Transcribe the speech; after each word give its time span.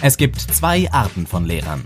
Es 0.00 0.16
gibt 0.16 0.40
zwei 0.40 0.90
Arten 0.92 1.26
von 1.26 1.44
Lehrern. 1.44 1.84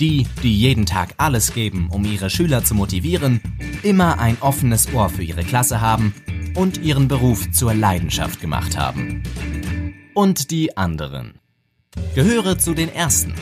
Die, 0.00 0.26
die 0.42 0.56
jeden 0.56 0.86
Tag 0.86 1.10
alles 1.18 1.52
geben, 1.52 1.88
um 1.90 2.06
ihre 2.06 2.30
Schüler 2.30 2.64
zu 2.64 2.74
motivieren, 2.74 3.42
immer 3.82 4.18
ein 4.18 4.38
offenes 4.40 4.94
Ohr 4.94 5.10
für 5.10 5.22
ihre 5.22 5.44
Klasse 5.44 5.82
haben 5.82 6.14
und 6.54 6.78
ihren 6.78 7.06
Beruf 7.06 7.50
zur 7.52 7.74
Leidenschaft 7.74 8.40
gemacht 8.40 8.78
haben. 8.78 9.22
Und 10.14 10.50
die 10.50 10.78
anderen. 10.78 11.34
Gehöre 12.14 12.56
zu 12.58 12.72
den 12.72 12.92
Ersten. 12.94 13.34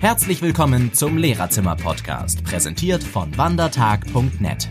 Herzlich 0.00 0.42
willkommen 0.42 0.92
zum 0.92 1.16
Lehrerzimmer-Podcast, 1.16 2.44
präsentiert 2.44 3.02
von 3.02 3.34
wandertag.net. 3.38 4.68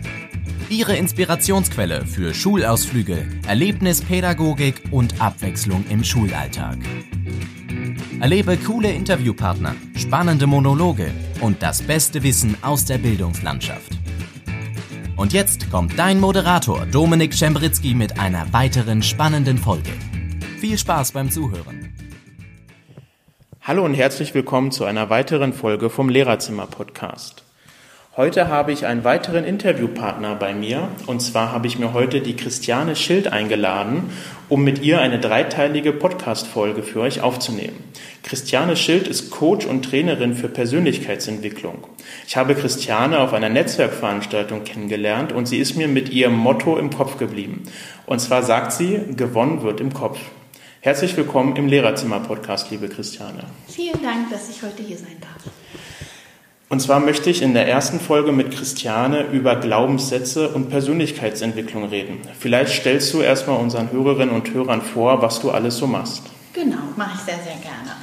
Ihre 0.68 0.96
Inspirationsquelle 0.96 2.06
für 2.06 2.32
Schulausflüge, 2.32 3.26
Erlebnispädagogik 3.44 4.84
und 4.92 5.20
Abwechslung 5.20 5.84
im 5.90 6.04
Schulalltag. 6.04 6.78
Erlebe 8.20 8.56
coole 8.56 8.92
Interviewpartner, 8.92 9.74
spannende 9.96 10.46
Monologe 10.46 11.10
und 11.40 11.62
das 11.62 11.82
beste 11.82 12.22
Wissen 12.22 12.56
aus 12.62 12.84
der 12.84 12.98
Bildungslandschaft. 12.98 13.92
Und 15.16 15.32
jetzt 15.32 15.70
kommt 15.70 15.98
dein 15.98 16.20
Moderator 16.20 16.86
Dominik 16.86 17.34
Schembritzky 17.34 17.94
mit 17.94 18.18
einer 18.18 18.52
weiteren 18.52 19.02
spannenden 19.02 19.58
Folge. 19.58 19.92
Viel 20.58 20.78
Spaß 20.78 21.12
beim 21.12 21.30
Zuhören. 21.30 21.94
Hallo 23.60 23.84
und 23.84 23.94
herzlich 23.94 24.34
willkommen 24.34 24.72
zu 24.72 24.84
einer 24.84 25.10
weiteren 25.10 25.52
Folge 25.52 25.90
vom 25.90 26.08
Lehrerzimmer 26.08 26.66
Podcast. 26.66 27.44
Heute 28.14 28.48
habe 28.48 28.72
ich 28.72 28.84
einen 28.84 29.04
weiteren 29.04 29.46
Interviewpartner 29.46 30.34
bei 30.34 30.52
mir. 30.52 30.88
Und 31.06 31.20
zwar 31.20 31.50
habe 31.50 31.66
ich 31.66 31.78
mir 31.78 31.94
heute 31.94 32.20
die 32.20 32.36
Christiane 32.36 32.94
Schild 32.94 33.28
eingeladen, 33.28 34.10
um 34.50 34.62
mit 34.62 34.82
ihr 34.82 35.00
eine 35.00 35.18
dreiteilige 35.18 35.94
Podcast-Folge 35.94 36.82
für 36.82 37.00
euch 37.00 37.22
aufzunehmen. 37.22 37.82
Christiane 38.22 38.76
Schild 38.76 39.08
ist 39.08 39.30
Coach 39.30 39.64
und 39.64 39.86
Trainerin 39.86 40.34
für 40.34 40.48
Persönlichkeitsentwicklung. 40.48 41.86
Ich 42.26 42.36
habe 42.36 42.54
Christiane 42.54 43.18
auf 43.18 43.32
einer 43.32 43.48
Netzwerkveranstaltung 43.48 44.64
kennengelernt 44.64 45.32
und 45.32 45.46
sie 45.46 45.56
ist 45.56 45.76
mir 45.76 45.88
mit 45.88 46.10
ihrem 46.10 46.36
Motto 46.36 46.76
im 46.76 46.90
Kopf 46.90 47.16
geblieben. 47.16 47.62
Und 48.04 48.18
zwar 48.18 48.42
sagt 48.42 48.72
sie, 48.72 49.00
gewonnen 49.16 49.62
wird 49.62 49.80
im 49.80 49.94
Kopf. 49.94 50.18
Herzlich 50.82 51.16
willkommen 51.16 51.56
im 51.56 51.66
Lehrerzimmer-Podcast, 51.66 52.70
liebe 52.72 52.90
Christiane. 52.90 53.44
Vielen 53.68 54.02
Dank, 54.02 54.30
dass 54.30 54.50
ich 54.50 54.62
heute 54.62 54.82
hier 54.82 54.98
sein 54.98 55.16
darf. 55.18 55.21
Und 56.72 56.80
zwar 56.80 57.00
möchte 57.00 57.28
ich 57.28 57.42
in 57.42 57.52
der 57.52 57.68
ersten 57.68 58.00
Folge 58.00 58.32
mit 58.32 58.50
Christiane 58.50 59.24
über 59.24 59.56
Glaubenssätze 59.56 60.48
und 60.48 60.70
Persönlichkeitsentwicklung 60.70 61.84
reden. 61.84 62.22
Vielleicht 62.40 62.80
stellst 62.80 63.12
du 63.12 63.20
erstmal 63.20 63.58
unseren 63.60 63.92
Hörerinnen 63.92 64.34
und 64.34 64.54
Hörern 64.54 64.80
vor, 64.80 65.20
was 65.20 65.38
du 65.38 65.50
alles 65.50 65.76
so 65.76 65.86
machst. 65.86 66.22
Genau, 66.54 66.78
mache 66.96 67.10
ich 67.14 67.20
sehr, 67.20 67.36
sehr 67.44 67.56
gerne. 67.56 67.94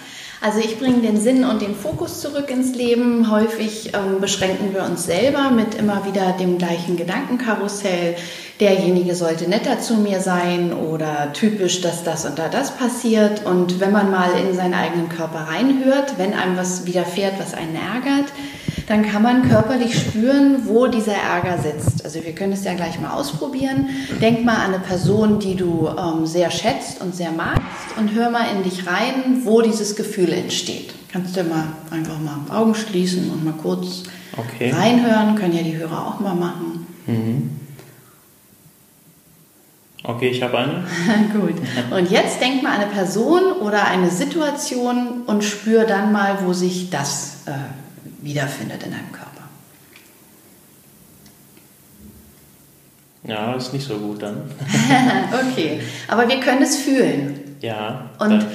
Also 0.42 0.60
ich 0.60 0.80
bringe 0.80 1.02
den 1.02 1.20
Sinn 1.20 1.44
und 1.44 1.62
den 1.62 1.76
Fokus 1.76 2.22
zurück 2.22 2.50
ins 2.50 2.74
Leben. 2.74 3.30
Häufig 3.30 3.92
ähm, 3.94 4.22
beschränken 4.22 4.74
wir 4.74 4.84
uns 4.84 5.04
selber 5.04 5.52
mit 5.52 5.76
immer 5.76 6.06
wieder 6.06 6.32
dem 6.32 6.58
gleichen 6.58 6.96
Gedankenkarussell. 6.96 8.16
Derjenige 8.62 9.16
sollte 9.16 9.50
netter 9.50 9.82
zu 9.82 9.96
mir 9.96 10.22
sein 10.22 10.72
oder 10.72 11.34
typisch, 11.34 11.82
dass 11.82 12.06
das 12.06 12.26
und 12.26 12.40
da 12.40 12.48
das 12.48 12.72
passiert. 12.72 13.46
Und 13.46 13.82
wenn 13.82 13.92
man 13.92 14.12
mal 14.12 14.30
in 14.40 14.56
seinen 14.56 14.76
eigenen 14.76 15.10
Körper 15.10 15.48
reinhört, 15.50 16.18
wenn 16.18 16.34
einem 16.34 16.56
was 16.56 16.86
widerfährt, 16.86 17.38
was 17.38 17.54
einen 17.54 17.76
ärgert, 17.76 18.32
dann 18.90 19.04
kann 19.04 19.22
man 19.22 19.48
körperlich 19.48 19.96
spüren, 19.96 20.66
wo 20.66 20.88
dieser 20.88 21.14
Ärger 21.14 21.60
sitzt. 21.60 22.04
Also 22.04 22.24
wir 22.24 22.34
können 22.34 22.54
es 22.54 22.64
ja 22.64 22.74
gleich 22.74 23.00
mal 23.00 23.12
ausprobieren. 23.12 23.88
Denk 24.20 24.44
mal 24.44 24.56
an 24.56 24.74
eine 24.74 24.80
Person, 24.80 25.40
die 25.40 25.54
du 25.56 25.88
ähm, 25.88 26.26
sehr 26.26 26.50
schätzt 26.50 27.00
und 27.00 27.16
sehr 27.16 27.32
magst 27.32 27.96
und 27.98 28.16
hör 28.16 28.32
mal 28.32 28.46
in 28.56 28.64
dich 28.64 28.88
rein, 28.88 29.42
wo 29.44 29.62
dieses 29.62 29.96
Gefühl 29.96 30.34
entsteht. 30.34 30.96
Kannst 31.12 31.38
du 31.38 31.44
mal 31.44 31.68
einfach 31.92 32.18
mal 32.20 32.40
Augen 32.50 32.74
schließen 32.74 33.30
und 33.30 33.46
mal 33.46 33.54
kurz 33.54 34.06
okay. 34.36 34.72
reinhören, 34.72 35.36
können 35.36 35.56
ja 35.56 35.62
die 35.62 35.78
Hörer 35.78 36.08
auch 36.08 36.20
mal 36.20 36.34
machen. 36.34 36.88
Mhm. 37.06 37.52
Okay, 40.02 40.30
ich 40.30 40.42
habe 40.42 40.58
eine. 40.58 40.84
Gut. 41.34 41.56
Und 41.96 42.10
jetzt 42.10 42.42
denk 42.42 42.64
mal 42.64 42.72
an 42.72 42.82
eine 42.82 42.92
Person 42.92 43.52
oder 43.62 43.86
eine 43.86 44.10
Situation 44.10 45.22
und 45.28 45.44
spür 45.44 45.84
dann 45.84 46.12
mal, 46.12 46.40
wo 46.44 46.54
sich 46.54 46.90
das 46.90 47.44
äh, 47.46 47.52
wiederfindet 48.22 48.84
in 48.84 48.92
deinem 48.92 49.12
Körper. 49.12 49.30
Ja, 53.24 53.54
ist 53.54 53.74
nicht 53.74 53.88
so 53.88 53.98
gut 53.98 54.24
dann. 54.24 54.50
okay, 55.52 55.82
aber 56.08 56.28
wir 56.28 56.40
können 56.40 56.64
es 56.64 56.78
fühlen. 56.78 57.58
Ja. 57.62 58.10
Und 58.18 58.46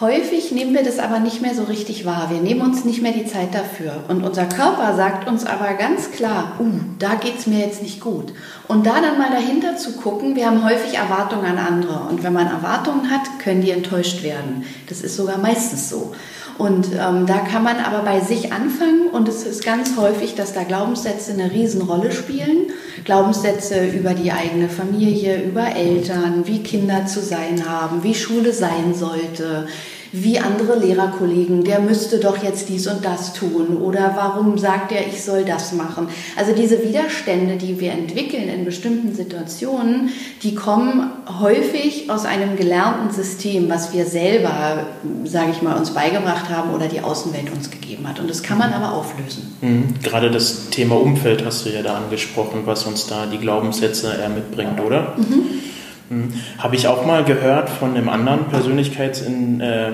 häufig 0.00 0.50
nehmen 0.50 0.74
wir 0.74 0.82
das 0.82 0.98
aber 0.98 1.18
nicht 1.20 1.42
mehr 1.42 1.54
so 1.54 1.64
richtig 1.64 2.06
wahr. 2.06 2.30
Wir 2.30 2.40
nehmen 2.40 2.62
uns 2.62 2.84
nicht 2.84 3.02
mehr 3.02 3.12
die 3.12 3.26
Zeit 3.26 3.54
dafür. 3.54 4.04
Und 4.08 4.24
unser 4.24 4.46
Körper 4.46 4.96
sagt 4.96 5.28
uns 5.28 5.44
aber 5.44 5.74
ganz 5.74 6.10
klar, 6.10 6.56
uh, 6.58 6.80
da 6.98 7.16
geht 7.16 7.38
es 7.38 7.46
mir 7.46 7.58
jetzt 7.58 7.82
nicht 7.82 8.00
gut. 8.00 8.32
Und 8.66 8.86
da 8.86 9.00
dann 9.00 9.18
mal 9.18 9.30
dahinter 9.30 9.76
zu 9.76 9.92
gucken, 9.92 10.36
wir 10.36 10.46
haben 10.46 10.64
häufig 10.64 10.96
Erwartungen 10.96 11.44
an 11.44 11.58
andere. 11.58 12.08
Und 12.08 12.22
wenn 12.22 12.32
man 12.32 12.46
Erwartungen 12.46 13.10
hat, 13.10 13.38
können 13.38 13.60
die 13.60 13.70
enttäuscht 13.70 14.22
werden. 14.22 14.64
Das 14.88 15.02
ist 15.02 15.16
sogar 15.16 15.36
meistens 15.36 15.90
so. 15.90 16.14
Und 16.58 16.88
ähm, 16.92 17.24
da 17.26 17.38
kann 17.38 17.62
man 17.62 17.76
aber 17.76 18.02
bei 18.02 18.18
sich 18.18 18.52
anfangen 18.52 19.06
und 19.12 19.28
es 19.28 19.44
ist 19.44 19.64
ganz 19.64 19.96
häufig, 19.96 20.34
dass 20.34 20.52
da 20.52 20.64
Glaubenssätze 20.64 21.32
eine 21.32 21.52
Riesenrolle 21.52 22.10
spielen. 22.10 22.72
Glaubenssätze 23.04 23.86
über 23.86 24.12
die 24.12 24.32
eigene 24.32 24.68
Familie, 24.68 25.40
über 25.44 25.76
Eltern, 25.76 26.46
wie 26.46 26.64
Kinder 26.64 27.06
zu 27.06 27.20
sein 27.20 27.68
haben, 27.68 28.02
wie 28.02 28.14
Schule 28.14 28.52
sein 28.52 28.92
sollte, 28.92 29.68
wie 30.12 30.38
andere 30.38 30.78
Lehrerkollegen, 30.78 31.64
der 31.64 31.80
müsste 31.80 32.18
doch 32.18 32.42
jetzt 32.42 32.68
dies 32.68 32.86
und 32.86 33.04
das 33.04 33.32
tun 33.32 33.76
oder 33.76 34.12
warum 34.16 34.58
sagt 34.58 34.92
er, 34.92 35.06
ich 35.06 35.22
soll 35.22 35.44
das 35.44 35.72
machen. 35.72 36.08
Also 36.36 36.52
diese 36.54 36.82
Widerstände, 36.82 37.56
die 37.56 37.78
wir 37.80 37.92
entwickeln 37.92 38.48
in 38.48 38.64
bestimmten 38.64 39.14
Situationen, 39.14 40.10
die 40.42 40.54
kommen 40.54 41.10
häufig 41.40 42.10
aus 42.10 42.24
einem 42.24 42.56
gelernten 42.56 43.10
System, 43.14 43.68
was 43.68 43.92
wir 43.92 44.06
selber, 44.06 44.86
sage 45.24 45.50
ich 45.52 45.62
mal, 45.62 45.76
uns 45.76 45.90
beigebracht 45.90 46.48
haben 46.48 46.74
oder 46.74 46.88
die 46.88 47.00
Außenwelt 47.00 47.52
uns 47.52 47.70
gegeben 47.70 48.08
hat. 48.08 48.20
Und 48.20 48.30
das 48.30 48.42
kann 48.42 48.58
man 48.58 48.72
aber 48.72 48.92
auflösen. 48.92 49.56
Mhm. 49.60 49.94
Gerade 50.02 50.30
das 50.30 50.70
Thema 50.70 51.00
Umfeld 51.00 51.44
hast 51.44 51.66
du 51.66 51.70
ja 51.70 51.82
da 51.82 51.96
angesprochen, 51.96 52.62
was 52.64 52.84
uns 52.84 53.06
da 53.06 53.26
die 53.26 53.38
Glaubenssätze 53.38 54.14
eher 54.18 54.28
mitbringt, 54.28 54.80
oder? 54.80 55.14
Mhm. 55.16 55.67
Hm. 56.08 56.32
Habe 56.58 56.76
ich 56.76 56.88
auch 56.88 57.04
mal 57.04 57.24
gehört 57.24 57.68
von 57.68 57.94
einem 57.94 58.08
anderen 58.08 58.46
Persönlichkeits- 58.50 59.24
in, 59.24 59.60
äh, 59.60 59.88
äh, 59.88 59.92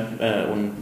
und 0.53 0.73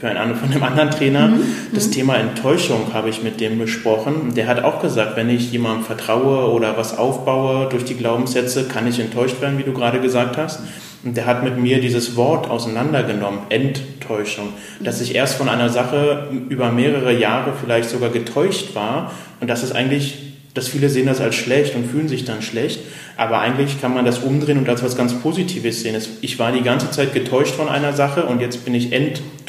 für 0.00 0.08
einen, 0.08 0.34
von 0.36 0.50
einem 0.50 0.62
anderen 0.62 0.90
Trainer. 0.90 1.28
Mhm. 1.28 1.42
Das 1.72 1.88
mhm. 1.88 1.92
Thema 1.92 2.16
Enttäuschung 2.16 2.92
habe 2.94 3.10
ich 3.10 3.22
mit 3.22 3.40
dem 3.40 3.58
besprochen. 3.58 4.34
Der 4.34 4.46
hat 4.46 4.64
auch 4.64 4.80
gesagt, 4.80 5.16
wenn 5.16 5.28
ich 5.28 5.52
jemandem 5.52 5.84
vertraue 5.84 6.50
oder 6.50 6.76
was 6.76 6.98
aufbaue 6.98 7.68
durch 7.68 7.84
die 7.84 7.94
Glaubenssätze, 7.94 8.64
kann 8.64 8.86
ich 8.86 8.98
enttäuscht 8.98 9.40
werden, 9.40 9.58
wie 9.58 9.64
du 9.64 9.72
gerade 9.72 10.00
gesagt 10.00 10.36
hast. 10.36 10.60
Und 11.02 11.16
der 11.16 11.26
hat 11.26 11.44
mit 11.44 11.58
mir 11.58 11.80
dieses 11.80 12.16
Wort 12.16 12.50
auseinandergenommen, 12.50 13.40
Enttäuschung, 13.48 14.50
dass 14.80 15.00
ich 15.00 15.14
erst 15.14 15.36
von 15.36 15.48
einer 15.48 15.70
Sache 15.70 16.28
über 16.50 16.70
mehrere 16.72 17.12
Jahre 17.12 17.52
vielleicht 17.58 17.88
sogar 17.88 18.10
getäuscht 18.10 18.74
war 18.74 19.12
und 19.40 19.48
dass 19.48 19.62
es 19.62 19.72
eigentlich 19.72 20.29
dass 20.54 20.68
viele 20.68 20.88
sehen 20.88 21.06
das 21.06 21.20
als 21.20 21.34
schlecht 21.34 21.74
und 21.74 21.90
fühlen 21.90 22.08
sich 22.08 22.24
dann 22.24 22.42
schlecht. 22.42 22.80
Aber 23.16 23.40
eigentlich 23.40 23.80
kann 23.80 23.94
man 23.94 24.04
das 24.04 24.18
umdrehen 24.18 24.58
und 24.58 24.68
als 24.68 24.82
was 24.82 24.96
ganz 24.96 25.14
Positives 25.14 25.82
sehen. 25.82 26.00
Ich 26.20 26.38
war 26.38 26.52
die 26.52 26.62
ganze 26.62 26.90
Zeit 26.90 27.12
getäuscht 27.12 27.54
von 27.54 27.68
einer 27.68 27.92
Sache 27.92 28.24
und 28.24 28.40
jetzt 28.40 28.64
bin 28.64 28.74
ich 28.74 28.92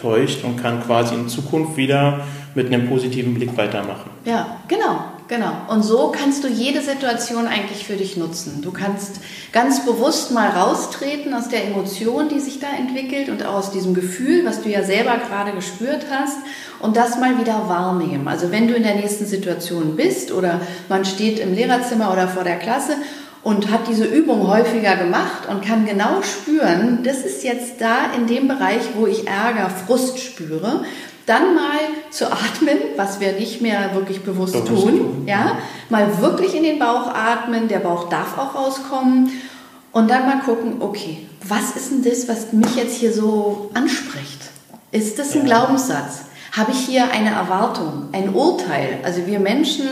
enttäuscht 0.01 0.43
und 0.43 0.61
kann 0.61 0.83
quasi 0.83 1.15
in 1.15 1.29
Zukunft 1.29 1.77
wieder 1.77 2.21
mit 2.55 2.67
einem 2.67 2.89
positiven 2.89 3.33
Blick 3.33 3.55
weitermachen. 3.57 4.09
Ja, 4.25 4.57
genau. 4.67 4.99
Genau. 5.27 5.53
Und 5.69 5.83
so 5.83 6.11
kannst 6.13 6.43
du 6.43 6.49
jede 6.49 6.81
Situation 6.81 7.47
eigentlich 7.47 7.87
für 7.87 7.93
dich 7.95 8.17
nutzen. 8.17 8.61
Du 8.61 8.71
kannst 8.71 9.21
ganz 9.53 9.85
bewusst 9.85 10.33
mal 10.33 10.49
raustreten 10.49 11.33
aus 11.33 11.47
der 11.47 11.67
Emotion, 11.67 12.27
die 12.27 12.41
sich 12.41 12.59
da 12.59 12.67
entwickelt 12.77 13.29
und 13.29 13.45
aus 13.45 13.71
diesem 13.71 13.93
Gefühl, 13.93 14.45
was 14.45 14.61
du 14.61 14.67
ja 14.67 14.83
selber 14.83 15.15
gerade 15.25 15.53
gespürt 15.53 16.07
hast 16.11 16.35
und 16.81 16.97
das 16.97 17.17
mal 17.17 17.39
wieder 17.39 17.69
wahrnehmen. 17.69 18.27
Also 18.27 18.51
wenn 18.51 18.67
du 18.67 18.73
in 18.73 18.83
der 18.83 18.95
nächsten 18.95 19.25
Situation 19.25 19.95
bist 19.95 20.33
oder 20.33 20.59
man 20.89 21.05
steht 21.05 21.39
im 21.39 21.53
Lehrerzimmer 21.53 22.11
oder 22.11 22.27
vor 22.27 22.43
der 22.43 22.59
Klasse 22.59 22.97
und 23.43 23.71
hat 23.71 23.87
diese 23.87 24.05
Übung 24.05 24.47
häufiger 24.47 24.95
gemacht 24.95 25.47
und 25.49 25.65
kann 25.65 25.85
genau 25.85 26.21
spüren, 26.21 26.99
das 27.03 27.19
ist 27.19 27.43
jetzt 27.43 27.81
da 27.81 28.11
in 28.15 28.27
dem 28.27 28.47
Bereich, 28.47 28.81
wo 28.95 29.07
ich 29.07 29.27
Ärger, 29.27 29.69
Frust 29.69 30.19
spüre 30.19 30.83
dann 31.25 31.55
mal 31.55 31.79
zu 32.09 32.31
atmen, 32.31 32.77
was 32.97 33.19
wir 33.19 33.33
nicht 33.33 33.61
mehr 33.61 33.93
wirklich 33.93 34.21
bewusst 34.21 34.53
tun, 34.53 34.65
tun, 34.65 35.23
ja, 35.27 35.57
mal 35.89 36.19
wirklich 36.19 36.55
in 36.55 36.63
den 36.63 36.79
Bauch 36.79 37.07
atmen, 37.07 37.67
der 37.67 37.79
Bauch 37.79 38.09
darf 38.09 38.37
auch 38.37 38.55
rauskommen 38.55 39.31
und 39.91 40.09
dann 40.09 40.25
mal 40.25 40.39
gucken, 40.41 40.81
okay, 40.81 41.25
was 41.47 41.75
ist 41.75 41.91
denn 41.91 42.03
das, 42.03 42.27
was 42.27 42.53
mich 42.53 42.75
jetzt 42.75 42.97
hier 42.97 43.13
so 43.13 43.69
anspricht? 43.73 44.41
Ist 44.91 45.19
das 45.19 45.33
ein 45.33 45.47
ja. 45.47 45.57
Glaubenssatz? 45.57 46.23
Habe 46.51 46.71
ich 46.71 46.79
hier 46.79 47.11
eine 47.11 47.29
Erwartung, 47.29 48.09
ein 48.11 48.33
Urteil? 48.33 48.99
Also 49.03 49.25
wir 49.25 49.39
Menschen 49.39 49.87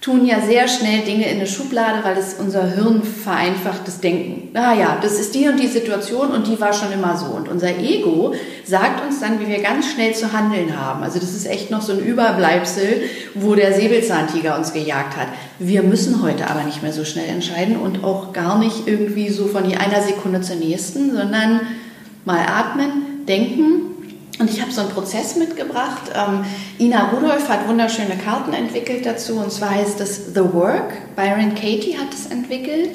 tun 0.00 0.24
ja 0.24 0.40
sehr 0.40 0.66
schnell 0.66 1.02
Dinge 1.02 1.28
in 1.28 1.36
eine 1.36 1.46
Schublade, 1.46 2.02
weil 2.02 2.16
es 2.16 2.34
unser 2.34 2.66
Hirn 2.74 3.02
vereinfacht 3.02 3.86
das 3.86 4.00
Denken. 4.00 4.48
Naja, 4.54 4.98
das 5.02 5.20
ist 5.20 5.34
die 5.34 5.46
und 5.46 5.60
die 5.60 5.66
Situation 5.66 6.30
und 6.30 6.46
die 6.46 6.58
war 6.58 6.72
schon 6.72 6.90
immer 6.90 7.18
so. 7.18 7.26
Und 7.26 7.50
unser 7.50 7.78
Ego 7.78 8.34
sagt 8.64 9.04
uns 9.04 9.20
dann, 9.20 9.40
wie 9.40 9.48
wir 9.48 9.60
ganz 9.60 9.90
schnell 9.90 10.14
zu 10.14 10.32
handeln 10.32 10.74
haben. 10.80 11.02
Also 11.02 11.18
das 11.18 11.34
ist 11.34 11.46
echt 11.46 11.70
noch 11.70 11.82
so 11.82 11.92
ein 11.92 11.98
Überbleibsel, 11.98 13.02
wo 13.34 13.54
der 13.54 13.74
Säbelzahntiger 13.74 14.56
uns 14.56 14.72
gejagt 14.72 15.18
hat. 15.18 15.28
Wir 15.58 15.82
müssen 15.82 16.22
heute 16.22 16.48
aber 16.48 16.62
nicht 16.62 16.82
mehr 16.82 16.94
so 16.94 17.04
schnell 17.04 17.28
entscheiden 17.28 17.76
und 17.76 18.02
auch 18.02 18.32
gar 18.32 18.58
nicht 18.58 18.86
irgendwie 18.88 19.28
so 19.28 19.48
von 19.48 19.64
einer 19.64 20.02
Sekunde 20.02 20.40
zur 20.40 20.56
nächsten, 20.56 21.14
sondern 21.14 21.60
mal 22.24 22.40
atmen, 22.40 23.26
denken 23.28 23.89
und 24.40 24.50
ich 24.50 24.60
habe 24.62 24.72
so 24.72 24.80
einen 24.80 24.90
Prozess 24.90 25.36
mitgebracht. 25.36 26.10
Ähm, 26.14 26.44
Ina 26.78 27.10
Rudolph 27.10 27.48
hat 27.48 27.68
wunderschöne 27.68 28.16
Karten 28.16 28.54
entwickelt 28.54 29.04
dazu. 29.04 29.38
Und 29.38 29.52
zwar 29.52 29.70
heißt 29.70 30.00
es 30.00 30.32
The 30.34 30.40
Work. 30.54 31.14
Byron 31.14 31.54
Katie 31.54 31.98
hat 31.98 32.12
es 32.12 32.26
entwickelt. 32.26 32.90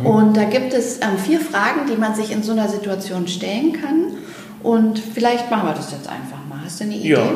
Mhm. 0.00 0.06
Und 0.06 0.36
da 0.36 0.44
gibt 0.44 0.74
es 0.74 0.98
ähm, 0.98 1.18
vier 1.18 1.40
Fragen, 1.40 1.90
die 1.90 1.96
man 1.96 2.14
sich 2.14 2.30
in 2.30 2.42
so 2.42 2.52
einer 2.52 2.68
Situation 2.68 3.26
stellen 3.28 3.72
kann. 3.72 4.18
Und 4.62 4.98
vielleicht 4.98 5.50
machen 5.50 5.68
wir 5.68 5.74
das 5.74 5.90
jetzt 5.90 6.06
einfach 6.06 6.46
mal. 6.48 6.60
Hast 6.64 6.80
du 6.80 6.84
eine 6.84 6.96
Idee? 6.96 7.08
Ja. 7.08 7.32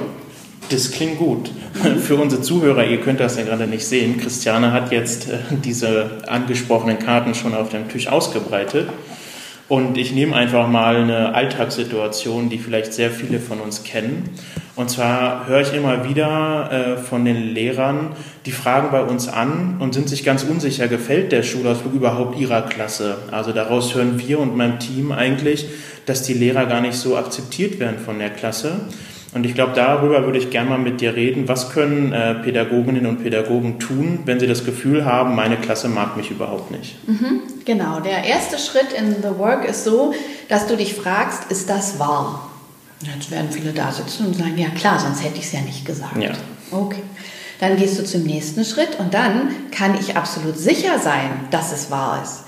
Das 0.71 0.91
klingt 0.91 1.19
gut. 1.19 1.51
Mhm. 1.83 2.01
Für 2.01 2.17
unsere 2.17 2.43
Zuhörer, 2.43 2.85
ihr 2.85 3.01
könnt 3.01 3.21
das 3.21 3.37
ja 3.37 3.45
gerade 3.45 3.67
nicht 3.67 3.87
sehen, 3.87 4.19
Christiane 4.19 4.73
hat 4.73 4.93
jetzt 4.93 5.29
äh, 5.29 5.39
diese 5.65 6.23
angesprochenen 6.27 6.99
Karten 6.99 7.35
schon 7.35 7.55
auf 7.55 7.71
dem 7.71 7.89
Tisch 7.89 8.09
ausgebreitet. 8.09 8.89
Und 9.69 9.97
ich 9.97 10.13
nehme 10.13 10.37
einfach 10.37 10.69
mal 10.69 10.97
eine 10.97 11.35
Alltagssituation, 11.35 12.51
die 12.51 12.59
vielleicht 12.59 12.93
sehr 12.93 13.11
viele 13.11 13.41
von 13.41 13.61
uns 13.61 13.83
kennen. 13.83 14.29
Und 14.77 14.91
zwar 14.91 15.47
höre 15.47 15.61
ich 15.61 15.73
immer 15.73 16.09
wieder 16.09 16.71
äh, 16.71 16.97
von 16.97 17.25
den 17.25 17.55
Lehrern, 17.55 18.11
die 18.45 18.51
fragen 18.51 18.89
bei 18.91 19.03
uns 19.03 19.29
an 19.29 19.77
und 19.79 19.95
sind 19.95 20.09
sich 20.09 20.25
ganz 20.25 20.43
unsicher, 20.43 20.89
gefällt 20.89 21.33
der 21.33 21.45
Schulausflug 21.45 21.95
überhaupt 21.95 22.39
ihrer 22.39 22.63
Klasse? 22.63 23.19
Also 23.31 23.53
daraus 23.53 23.95
hören 23.95 24.19
wir 24.19 24.41
und 24.41 24.57
mein 24.57 24.81
Team 24.81 25.13
eigentlich, 25.13 25.67
dass 26.07 26.23
die 26.23 26.35
Lehrer 26.35 26.67
gar 26.67 26.81
nicht 26.81 26.97
so 26.97 27.17
akzeptiert 27.17 27.79
werden 27.79 27.99
von 28.05 28.19
der 28.19 28.31
Klasse. 28.31 28.81
Und 29.35 29.45
ich 29.45 29.55
glaube, 29.55 29.73
darüber 29.75 30.25
würde 30.25 30.39
ich 30.39 30.51
gerne 30.51 30.71
mal 30.71 30.79
mit 30.79 31.01
dir 31.01 31.17
reden. 31.17 31.49
Was 31.49 31.71
können 31.71 32.13
äh, 32.13 32.35
Pädagoginnen 32.35 33.05
und 33.07 33.25
Pädagogen 33.25 33.81
tun, 33.81 34.21
wenn 34.25 34.39
sie 34.39 34.47
das 34.47 34.65
Gefühl 34.65 35.05
haben, 35.05 35.35
meine 35.35 35.57
Klasse 35.57 35.89
mag 35.89 36.17
mich 36.17 36.31
überhaupt 36.31 36.71
nicht? 36.71 36.97
Mhm, 37.09 37.41
genau. 37.65 37.99
Der 37.99 38.23
erste 38.25 38.59
Schritt 38.59 38.93
in 38.97 39.17
The 39.17 39.37
Work 39.37 39.69
ist 39.69 39.83
so, 39.83 40.15
dass 40.49 40.69
du 40.69 40.77
dich 40.77 40.95
fragst, 40.95 41.51
ist 41.51 41.69
das 41.69 41.99
wahr? 41.99 42.49
Jetzt 43.01 43.33
werden 43.33 43.51
viele 43.51 43.73
da 43.73 43.91
sitzen 43.91 44.27
und 44.27 44.37
sagen, 44.37 44.57
ja 44.57 44.69
klar, 44.69 45.01
sonst 45.01 45.25
hätte 45.25 45.39
ich 45.39 45.47
es 45.47 45.53
ja 45.53 45.61
nicht 45.63 45.85
gesagt. 45.85 46.17
Ja. 46.17 46.31
Okay. 46.71 47.03
Dann 47.59 47.77
gehst 47.77 47.99
du 47.99 48.05
zum 48.05 48.23
nächsten 48.23 48.65
Schritt 48.65 48.99
und 49.01 49.15
dann 49.15 49.49
kann 49.73 49.99
ich 49.99 50.17
absolut 50.17 50.57
sicher 50.57 51.01
sein, 51.01 51.31
dass 51.51 51.73
es 51.73 51.91
wahr 51.91 52.21
ist. 52.23 52.45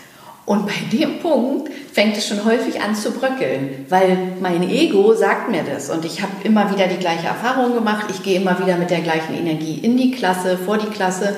Und 0.46 0.66
bei 0.66 0.96
dem 0.96 1.18
Punkt 1.18 1.72
fängt 1.92 2.16
es 2.16 2.28
schon 2.28 2.44
häufig 2.44 2.80
an 2.80 2.94
zu 2.94 3.10
bröckeln, 3.10 3.84
weil 3.88 4.16
mein 4.40 4.62
Ego 4.62 5.12
sagt 5.12 5.50
mir 5.50 5.64
das 5.64 5.90
und 5.90 6.04
ich 6.04 6.22
habe 6.22 6.32
immer 6.44 6.72
wieder 6.72 6.86
die 6.86 6.98
gleiche 6.98 7.26
Erfahrung 7.26 7.74
gemacht. 7.74 8.06
Ich 8.10 8.22
gehe 8.22 8.40
immer 8.40 8.58
wieder 8.60 8.76
mit 8.76 8.90
der 8.90 9.00
gleichen 9.00 9.34
Energie 9.34 9.80
in 9.82 9.96
die 9.96 10.12
Klasse, 10.12 10.56
vor 10.56 10.78
die 10.78 10.86
Klasse. 10.86 11.36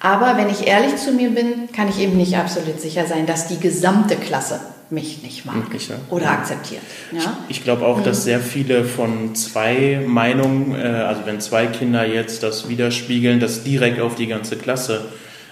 Aber 0.00 0.36
wenn 0.36 0.48
ich 0.48 0.68
ehrlich 0.68 0.96
zu 0.96 1.10
mir 1.10 1.30
bin, 1.30 1.68
kann 1.74 1.88
ich 1.88 1.98
eben 1.98 2.16
nicht 2.16 2.36
absolut 2.36 2.80
sicher 2.80 3.06
sein, 3.06 3.26
dass 3.26 3.48
die 3.48 3.58
gesamte 3.58 4.14
Klasse 4.14 4.60
mich 4.90 5.22
nicht 5.22 5.44
mag 5.44 5.56
ja. 5.72 5.96
oder 6.08 6.30
akzeptiert. 6.30 6.80
Ja? 7.12 7.36
Ich, 7.48 7.58
ich 7.58 7.64
glaube 7.64 7.84
auch, 7.84 8.00
dass 8.00 8.20
mhm. 8.20 8.22
sehr 8.22 8.40
viele 8.40 8.84
von 8.84 9.34
zwei 9.34 10.00
Meinungen, 10.06 10.74
äh, 10.74 10.84
also 10.86 11.22
wenn 11.24 11.40
zwei 11.40 11.66
Kinder 11.66 12.06
jetzt 12.06 12.44
das 12.44 12.68
widerspiegeln, 12.68 13.40
das 13.40 13.64
direkt 13.64 14.00
auf 14.00 14.14
die 14.14 14.28
ganze 14.28 14.56
Klasse 14.56 15.06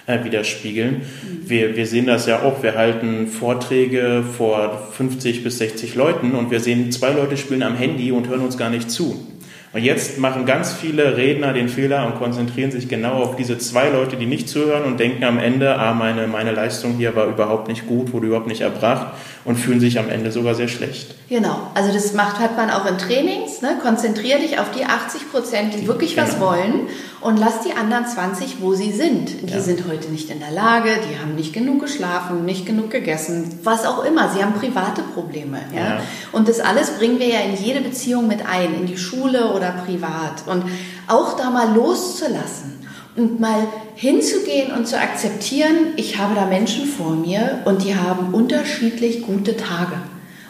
äh, 0.06 0.24
widerspiegeln. 0.24 1.02
Wir, 1.44 1.76
wir 1.76 1.86
sehen 1.86 2.06
das 2.06 2.26
ja 2.26 2.42
auch. 2.42 2.62
Wir 2.62 2.74
halten 2.74 3.26
Vorträge 3.26 4.24
vor 4.36 4.88
50 4.92 5.44
bis 5.44 5.58
60 5.58 5.94
Leuten 5.94 6.32
und 6.32 6.50
wir 6.50 6.60
sehen, 6.60 6.90
zwei 6.92 7.12
Leute 7.12 7.36
spielen 7.36 7.62
am 7.62 7.76
Handy 7.76 8.12
und 8.12 8.28
hören 8.28 8.40
uns 8.40 8.56
gar 8.58 8.70
nicht 8.70 8.90
zu. 8.90 9.26
Und 9.72 9.82
jetzt 9.82 10.18
machen 10.18 10.46
ganz 10.46 10.72
viele 10.72 11.18
Redner 11.18 11.52
den 11.52 11.68
Fehler 11.68 12.06
und 12.06 12.14
konzentrieren 12.14 12.70
sich 12.70 12.88
genau 12.88 13.22
auf 13.22 13.36
diese 13.36 13.58
zwei 13.58 13.90
Leute, 13.90 14.16
die 14.16 14.24
nicht 14.24 14.48
zuhören 14.48 14.84
und 14.84 14.98
denken 14.98 15.24
am 15.24 15.38
Ende, 15.38 15.76
ah, 15.76 15.92
meine, 15.92 16.26
meine 16.28 16.52
Leistung 16.52 16.94
hier 16.96 17.14
war 17.14 17.26
überhaupt 17.26 17.68
nicht 17.68 17.86
gut, 17.86 18.12
wurde 18.12 18.28
überhaupt 18.28 18.46
nicht 18.46 18.62
erbracht 18.62 19.08
und 19.46 19.56
fühlen 19.56 19.78
sich 19.78 19.98
am 19.98 20.10
Ende 20.10 20.32
sogar 20.32 20.56
sehr 20.56 20.66
schlecht. 20.66 21.14
Genau, 21.28 21.70
also 21.74 21.92
das 21.92 22.12
macht, 22.12 22.40
hat 22.40 22.56
man 22.56 22.70
auch 22.70 22.84
in 22.84 22.98
Trainings. 22.98 23.62
Ne? 23.62 23.78
Konzentriere 23.80 24.40
dich 24.40 24.58
auf 24.58 24.72
die 24.72 24.84
80 24.84 25.30
Prozent, 25.30 25.74
die 25.74 25.86
wirklich 25.86 26.16
genau. 26.16 26.26
was 26.26 26.40
wollen 26.40 26.88
und 27.20 27.38
lass 27.38 27.60
die 27.60 27.72
anderen 27.72 28.06
20, 28.06 28.56
wo 28.60 28.74
sie 28.74 28.92
sind. 28.92 29.48
Die 29.48 29.54
ja. 29.54 29.60
sind 29.60 29.84
heute 29.88 30.10
nicht 30.10 30.30
in 30.30 30.40
der 30.40 30.50
Lage, 30.50 30.90
die 31.10 31.18
haben 31.18 31.36
nicht 31.36 31.52
genug 31.52 31.80
geschlafen, 31.80 32.44
nicht 32.44 32.66
genug 32.66 32.90
gegessen, 32.90 33.60
was 33.62 33.86
auch 33.86 34.04
immer. 34.04 34.30
Sie 34.34 34.42
haben 34.42 34.54
private 34.54 35.02
Probleme. 35.14 35.58
Ja? 35.74 35.80
ja? 35.80 36.00
Und 36.32 36.48
das 36.48 36.58
alles 36.58 36.90
bringen 36.98 37.20
wir 37.20 37.28
ja 37.28 37.40
in 37.40 37.56
jede 37.56 37.80
Beziehung 37.80 38.26
mit 38.26 38.44
ein, 38.46 38.74
in 38.74 38.86
die 38.86 38.98
Schule 38.98 39.52
oder 39.52 39.70
privat. 39.86 40.46
Und 40.46 40.64
auch 41.06 41.36
da 41.36 41.50
mal 41.50 41.72
loszulassen 41.72 42.75
und 43.16 43.40
mal 43.40 43.66
hinzugehen 43.94 44.72
und 44.72 44.86
zu 44.86 44.98
akzeptieren, 44.98 45.94
ich 45.96 46.18
habe 46.18 46.34
da 46.34 46.46
Menschen 46.46 46.86
vor 46.86 47.12
mir 47.16 47.62
und 47.64 47.84
die 47.84 47.96
haben 47.96 48.34
unterschiedlich 48.34 49.22
gute 49.22 49.56
Tage. 49.56 49.96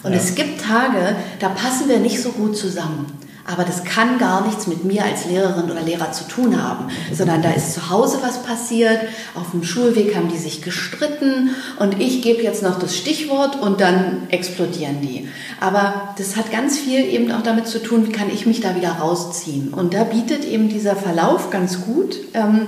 Und 0.02 0.12
ja. 0.12 0.18
es 0.18 0.34
gibt 0.34 0.60
Tage, 0.60 1.16
da 1.38 1.48
passen 1.48 1.88
wir 1.88 1.98
nicht 1.98 2.20
so 2.20 2.30
gut 2.30 2.56
zusammen. 2.56 3.06
Aber 3.46 3.64
das 3.64 3.84
kann 3.84 4.18
gar 4.18 4.44
nichts 4.44 4.66
mit 4.66 4.84
mir 4.84 5.04
als 5.04 5.26
Lehrerin 5.26 5.70
oder 5.70 5.82
Lehrer 5.82 6.10
zu 6.10 6.24
tun 6.24 6.60
haben, 6.60 6.88
sondern 7.12 7.42
da 7.42 7.52
ist 7.52 7.74
zu 7.74 7.90
Hause 7.90 8.18
was 8.22 8.42
passiert, 8.42 8.98
auf 9.34 9.52
dem 9.52 9.62
Schulweg 9.62 10.16
haben 10.16 10.28
die 10.28 10.36
sich 10.36 10.62
gestritten 10.62 11.50
und 11.78 12.00
ich 12.00 12.22
gebe 12.22 12.42
jetzt 12.42 12.62
noch 12.62 12.78
das 12.78 12.96
Stichwort 12.96 13.60
und 13.60 13.80
dann 13.80 14.26
explodieren 14.30 15.00
die. 15.00 15.28
Aber 15.60 16.14
das 16.18 16.36
hat 16.36 16.50
ganz 16.50 16.78
viel 16.78 17.04
eben 17.04 17.30
auch 17.30 17.42
damit 17.42 17.68
zu 17.68 17.80
tun, 17.80 18.06
wie 18.06 18.12
kann 18.12 18.30
ich 18.32 18.46
mich 18.46 18.60
da 18.60 18.74
wieder 18.74 18.90
rausziehen. 18.90 19.72
Und 19.72 19.94
da 19.94 20.04
bietet 20.04 20.44
eben 20.44 20.68
dieser 20.68 20.96
Verlauf 20.96 21.50
ganz 21.50 21.82
gut 21.82 22.16
ähm, 22.34 22.66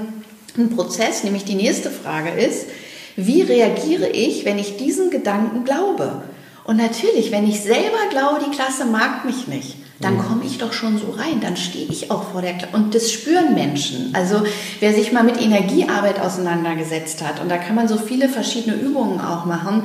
einen 0.56 0.74
Prozess, 0.76 1.24
nämlich 1.24 1.44
die 1.44 1.54
nächste 1.54 1.90
Frage 1.90 2.30
ist, 2.30 2.66
wie 3.16 3.42
reagiere 3.42 4.08
ich, 4.08 4.44
wenn 4.44 4.58
ich 4.58 4.76
diesen 4.76 5.10
Gedanken 5.10 5.64
glaube? 5.64 6.22
Und 6.62 6.76
natürlich, 6.76 7.32
wenn 7.32 7.48
ich 7.48 7.62
selber 7.62 7.98
glaube, 8.10 8.44
die 8.46 8.54
Klasse 8.54 8.84
mag 8.84 9.24
mich 9.24 9.48
nicht, 9.48 9.76
dann 10.00 10.14
mhm. 10.14 10.22
komme 10.22 10.44
ich 10.44 10.58
doch 10.58 10.72
schon 10.72 10.98
so 10.98 11.10
rein, 11.10 11.40
dann 11.40 11.56
stehe 11.56 11.86
ich 11.88 12.10
auch 12.10 12.30
vor 12.30 12.42
der 12.42 12.54
Klasse. 12.54 12.76
Und 12.76 12.94
das 12.94 13.10
spüren 13.10 13.54
Menschen. 13.54 14.10
Also 14.14 14.42
wer 14.80 14.92
sich 14.92 15.12
mal 15.12 15.24
mit 15.24 15.40
Energiearbeit 15.40 16.20
auseinandergesetzt 16.20 17.22
hat, 17.26 17.40
und 17.40 17.48
da 17.48 17.58
kann 17.58 17.74
man 17.74 17.88
so 17.88 17.96
viele 17.96 18.28
verschiedene 18.28 18.76
Übungen 18.76 19.20
auch 19.20 19.44
machen, 19.44 19.84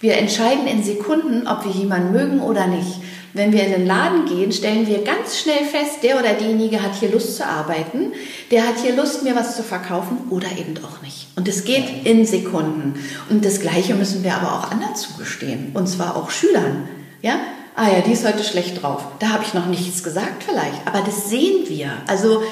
wir 0.00 0.18
entscheiden 0.18 0.66
in 0.66 0.82
Sekunden, 0.82 1.46
ob 1.46 1.64
wir 1.64 1.72
jemanden 1.72 2.12
mögen 2.12 2.40
oder 2.40 2.66
nicht. 2.66 3.00
Wenn 3.32 3.52
wir 3.52 3.64
in 3.64 3.72
den 3.72 3.86
Laden 3.86 4.26
gehen, 4.26 4.52
stellen 4.52 4.86
wir 4.86 5.02
ganz 5.02 5.38
schnell 5.38 5.64
fest, 5.64 6.02
der 6.02 6.18
oder 6.20 6.34
diejenige 6.34 6.82
hat 6.82 6.94
hier 6.94 7.10
Lust 7.10 7.36
zu 7.36 7.44
arbeiten, 7.44 8.12
der 8.50 8.66
hat 8.66 8.74
hier 8.80 8.94
Lust, 8.94 9.24
mir 9.24 9.34
was 9.34 9.56
zu 9.56 9.62
verkaufen 9.62 10.18
oder 10.30 10.46
eben 10.52 10.76
auch 10.84 11.02
nicht. 11.02 11.28
Und 11.36 11.48
es 11.48 11.64
geht 11.64 12.06
in 12.06 12.26
Sekunden. 12.26 12.94
Und 13.30 13.44
das 13.44 13.60
Gleiche 13.60 13.94
müssen 13.94 14.22
wir 14.22 14.34
aber 14.34 14.52
auch 14.52 14.70
anderen 14.70 14.94
zugestehen, 14.94 15.72
und 15.74 15.88
zwar 15.88 16.16
auch 16.16 16.30
Schülern. 16.30 16.88
Ja, 17.22 17.40
ah 17.74 17.88
ja, 17.90 18.00
die 18.00 18.12
ist 18.12 18.26
heute 18.26 18.44
schlecht 18.44 18.82
drauf. 18.82 19.04
Da 19.18 19.28
habe 19.30 19.44
ich 19.44 19.54
noch 19.54 19.66
nichts 19.66 20.02
gesagt 20.02 20.44
vielleicht, 20.44 20.86
aber 20.86 21.00
das 21.00 21.28
sehen 21.28 21.68
wir. 21.68 21.92
Also 22.06 22.42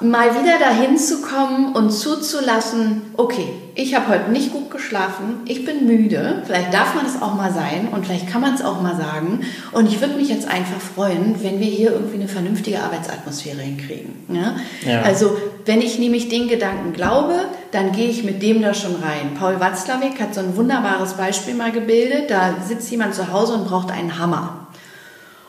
mal 0.00 0.30
wieder 0.40 0.58
dahin 0.58 0.98
zu 0.98 1.22
kommen 1.22 1.74
und 1.74 1.90
zuzulassen, 1.90 3.02
okay, 3.16 3.48
ich 3.74 3.94
habe 3.94 4.08
heute 4.08 4.30
nicht 4.30 4.52
gut 4.52 4.70
geschlafen, 4.70 5.40
ich 5.44 5.64
bin 5.64 5.86
müde, 5.86 6.42
vielleicht 6.46 6.72
darf 6.72 6.94
man 6.94 7.04
es 7.04 7.20
auch 7.20 7.34
mal 7.34 7.52
sein 7.52 7.88
und 7.92 8.06
vielleicht 8.06 8.28
kann 8.28 8.40
man 8.40 8.54
es 8.54 8.62
auch 8.62 8.80
mal 8.80 8.96
sagen 8.96 9.40
und 9.72 9.86
ich 9.86 10.00
würde 10.00 10.14
mich 10.14 10.28
jetzt 10.28 10.48
einfach 10.48 10.80
freuen, 10.80 11.42
wenn 11.42 11.60
wir 11.60 11.66
hier 11.66 11.92
irgendwie 11.92 12.16
eine 12.16 12.28
vernünftige 12.28 12.80
Arbeitsatmosphäre 12.80 13.60
hinkriegen. 13.60 14.14
Ja? 14.28 14.56
Ja. 14.86 15.02
Also 15.02 15.36
wenn 15.66 15.82
ich 15.82 15.98
nämlich 15.98 16.28
den 16.28 16.48
Gedanken 16.48 16.92
glaube, 16.94 17.34
dann 17.70 17.92
gehe 17.92 18.08
ich 18.08 18.24
mit 18.24 18.42
dem 18.42 18.62
da 18.62 18.72
schon 18.72 18.94
rein. 18.94 19.34
Paul 19.38 19.60
Watzlawick 19.60 20.20
hat 20.20 20.34
so 20.34 20.40
ein 20.40 20.56
wunderbares 20.56 21.14
Beispiel 21.14 21.54
mal 21.54 21.72
gebildet, 21.72 22.30
da 22.30 22.56
sitzt 22.66 22.90
jemand 22.90 23.14
zu 23.14 23.30
Hause 23.30 23.54
und 23.54 23.66
braucht 23.66 23.90
einen 23.90 24.18
Hammer 24.18 24.65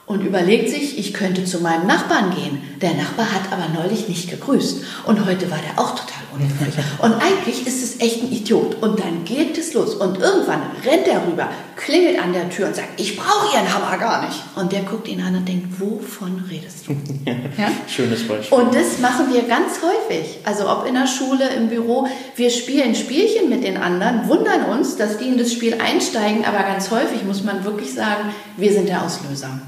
und 0.08 0.22
überlegt 0.22 0.70
sich, 0.70 0.98
ich 0.98 1.14
könnte 1.14 1.44
zu 1.44 1.60
meinem 1.60 1.86
Nachbarn 1.86 2.34
gehen. 2.34 2.62
Der 2.82 2.94
Nachbar 2.94 3.26
hat 3.26 3.52
aber 3.52 3.68
neulich 3.78 4.08
nicht 4.08 4.30
gegrüßt 4.30 4.84
und 5.06 5.26
heute 5.26 5.52
war 5.52 5.58
der 5.58 5.84
auch 5.84 5.92
total 5.92 6.24
unhöflich. 6.34 6.76
Und 7.00 7.14
eigentlich 7.14 7.66
ist 7.66 7.84
es 7.84 8.00
echt 8.00 8.24
ein 8.24 8.32
Idiot. 8.32 8.82
Und 8.82 9.00
dann 9.00 9.24
geht 9.26 9.58
es 9.58 9.74
los 9.74 9.96
und 9.96 10.20
irgendwann 10.20 10.62
rennt 10.86 11.08
er 11.08 11.26
rüber, 11.26 11.50
klingelt 11.76 12.20
an 12.20 12.34
der 12.34 12.50
Tür 12.50 12.68
und 12.68 12.76
sagt, 12.76 13.00
ich 13.00 13.18
brauche 13.18 13.56
Ihren 13.56 13.74
Hammer 13.74 13.98
gar 13.98 14.26
nicht. 14.26 14.44
Und 14.56 14.72
der 14.72 14.82
guckt 14.82 15.08
ihn 15.08 15.22
an 15.22 15.36
und 15.36 15.48
denkt, 15.48 15.80
wovon 15.80 16.44
redest 16.50 16.88
du? 16.88 16.96
Ja? 17.58 17.72
Schönes 17.88 18.28
Beispiel. 18.28 18.58
Und 18.58 18.76
das 18.76 19.00
machen 19.00 19.34
wir 19.34 19.42
ganz 19.44 19.80
häufig. 19.82 20.38
Also 20.44 20.70
ob 20.70 20.88
in 20.88 20.94
der 20.94 21.08
Schule, 21.08 21.50
im 21.56 21.70
Büro, 21.70 22.08
wir 22.36 22.50
spielen 22.52 22.94
Spielchen 22.94 23.50
mit 23.50 23.64
den 23.64 23.78
anderen, 23.78 24.28
wundern 24.28 24.66
uns, 24.66 24.96
dass 24.96 25.18
die 25.18 25.28
in 25.28 25.38
das 25.38 25.52
Spiel 25.52 25.76
einsteigen, 25.80 26.46
aber 26.46 26.60
ganz 26.60 26.92
häufig 26.92 27.24
muss 27.26 27.44
man 27.44 27.64
wirklich 27.64 27.94
sagen, 27.94 28.30
wir 28.58 28.72
sind 28.72 28.90
der 28.90 29.04
Auslöser. 29.04 29.60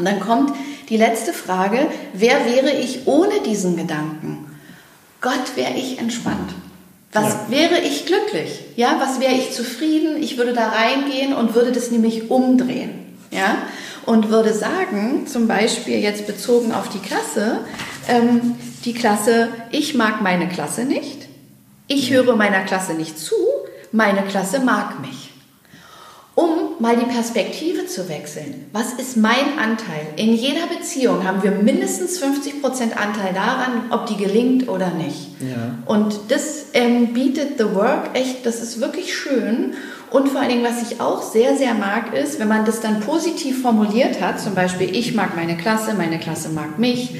Und 0.00 0.06
dann 0.06 0.18
kommt 0.18 0.54
die 0.88 0.96
letzte 0.96 1.34
Frage, 1.34 1.86
wer 2.14 2.46
wäre 2.46 2.72
ich 2.72 3.06
ohne 3.06 3.40
diesen 3.44 3.76
Gedanken? 3.76 4.46
Gott, 5.20 5.56
wäre 5.56 5.74
ich 5.74 5.98
entspannt. 5.98 6.54
Was 7.12 7.34
ja. 7.34 7.46
wäre 7.50 7.80
ich 7.80 8.06
glücklich? 8.06 8.60
Ja, 8.76 8.96
was 8.98 9.20
wäre 9.20 9.34
ich 9.34 9.52
zufrieden? 9.52 10.16
Ich 10.22 10.38
würde 10.38 10.54
da 10.54 10.70
reingehen 10.70 11.34
und 11.34 11.54
würde 11.54 11.70
das 11.70 11.90
nämlich 11.90 12.30
umdrehen. 12.30 13.14
Ja, 13.30 13.58
und 14.06 14.30
würde 14.30 14.54
sagen, 14.54 15.26
zum 15.26 15.46
Beispiel 15.46 15.98
jetzt 15.98 16.26
bezogen 16.26 16.72
auf 16.72 16.88
die 16.88 16.98
Klasse, 16.98 17.58
ähm, 18.08 18.54
die 18.86 18.94
Klasse, 18.94 19.48
ich 19.70 19.94
mag 19.94 20.22
meine 20.22 20.48
Klasse 20.48 20.84
nicht, 20.84 21.28
ich 21.88 22.10
höre 22.10 22.36
meiner 22.36 22.62
Klasse 22.62 22.94
nicht 22.94 23.18
zu, 23.18 23.34
meine 23.92 24.22
Klasse 24.22 24.60
mag 24.60 24.98
mich 25.00 25.29
um 26.40 26.82
mal 26.82 26.96
die 26.96 27.04
Perspektive 27.04 27.86
zu 27.86 28.08
wechseln. 28.08 28.66
Was 28.72 28.94
ist 28.94 29.16
mein 29.16 29.58
Anteil? 29.58 30.06
In 30.16 30.32
jeder 30.32 30.66
Beziehung 30.66 31.24
haben 31.24 31.42
wir 31.42 31.50
mindestens 31.50 32.18
50% 32.18 32.94
Anteil 32.94 33.34
daran, 33.34 33.90
ob 33.90 34.06
die 34.06 34.16
gelingt 34.16 34.68
oder 34.68 34.90
nicht. 34.90 35.28
Ja. 35.40 35.78
Und 35.84 36.18
das 36.28 36.66
ähm, 36.72 37.12
bietet 37.12 37.58
The 37.58 37.74
Work 37.74 38.10
echt, 38.14 38.46
das 38.46 38.62
ist 38.62 38.80
wirklich 38.80 39.14
schön. 39.14 39.74
Und 40.10 40.30
vor 40.30 40.40
allen 40.40 40.48
Dingen, 40.48 40.64
was 40.64 40.90
ich 40.90 41.00
auch 41.00 41.22
sehr, 41.22 41.56
sehr 41.56 41.74
mag, 41.74 42.14
ist, 42.14 42.40
wenn 42.40 42.48
man 42.48 42.64
das 42.64 42.80
dann 42.80 43.00
positiv 43.00 43.60
formuliert 43.60 44.20
hat, 44.20 44.40
zum 44.40 44.54
Beispiel, 44.54 44.96
ich 44.96 45.14
mag 45.14 45.36
meine 45.36 45.56
Klasse, 45.56 45.94
meine 45.94 46.18
Klasse 46.18 46.48
mag 46.48 46.78
mich, 46.78 47.10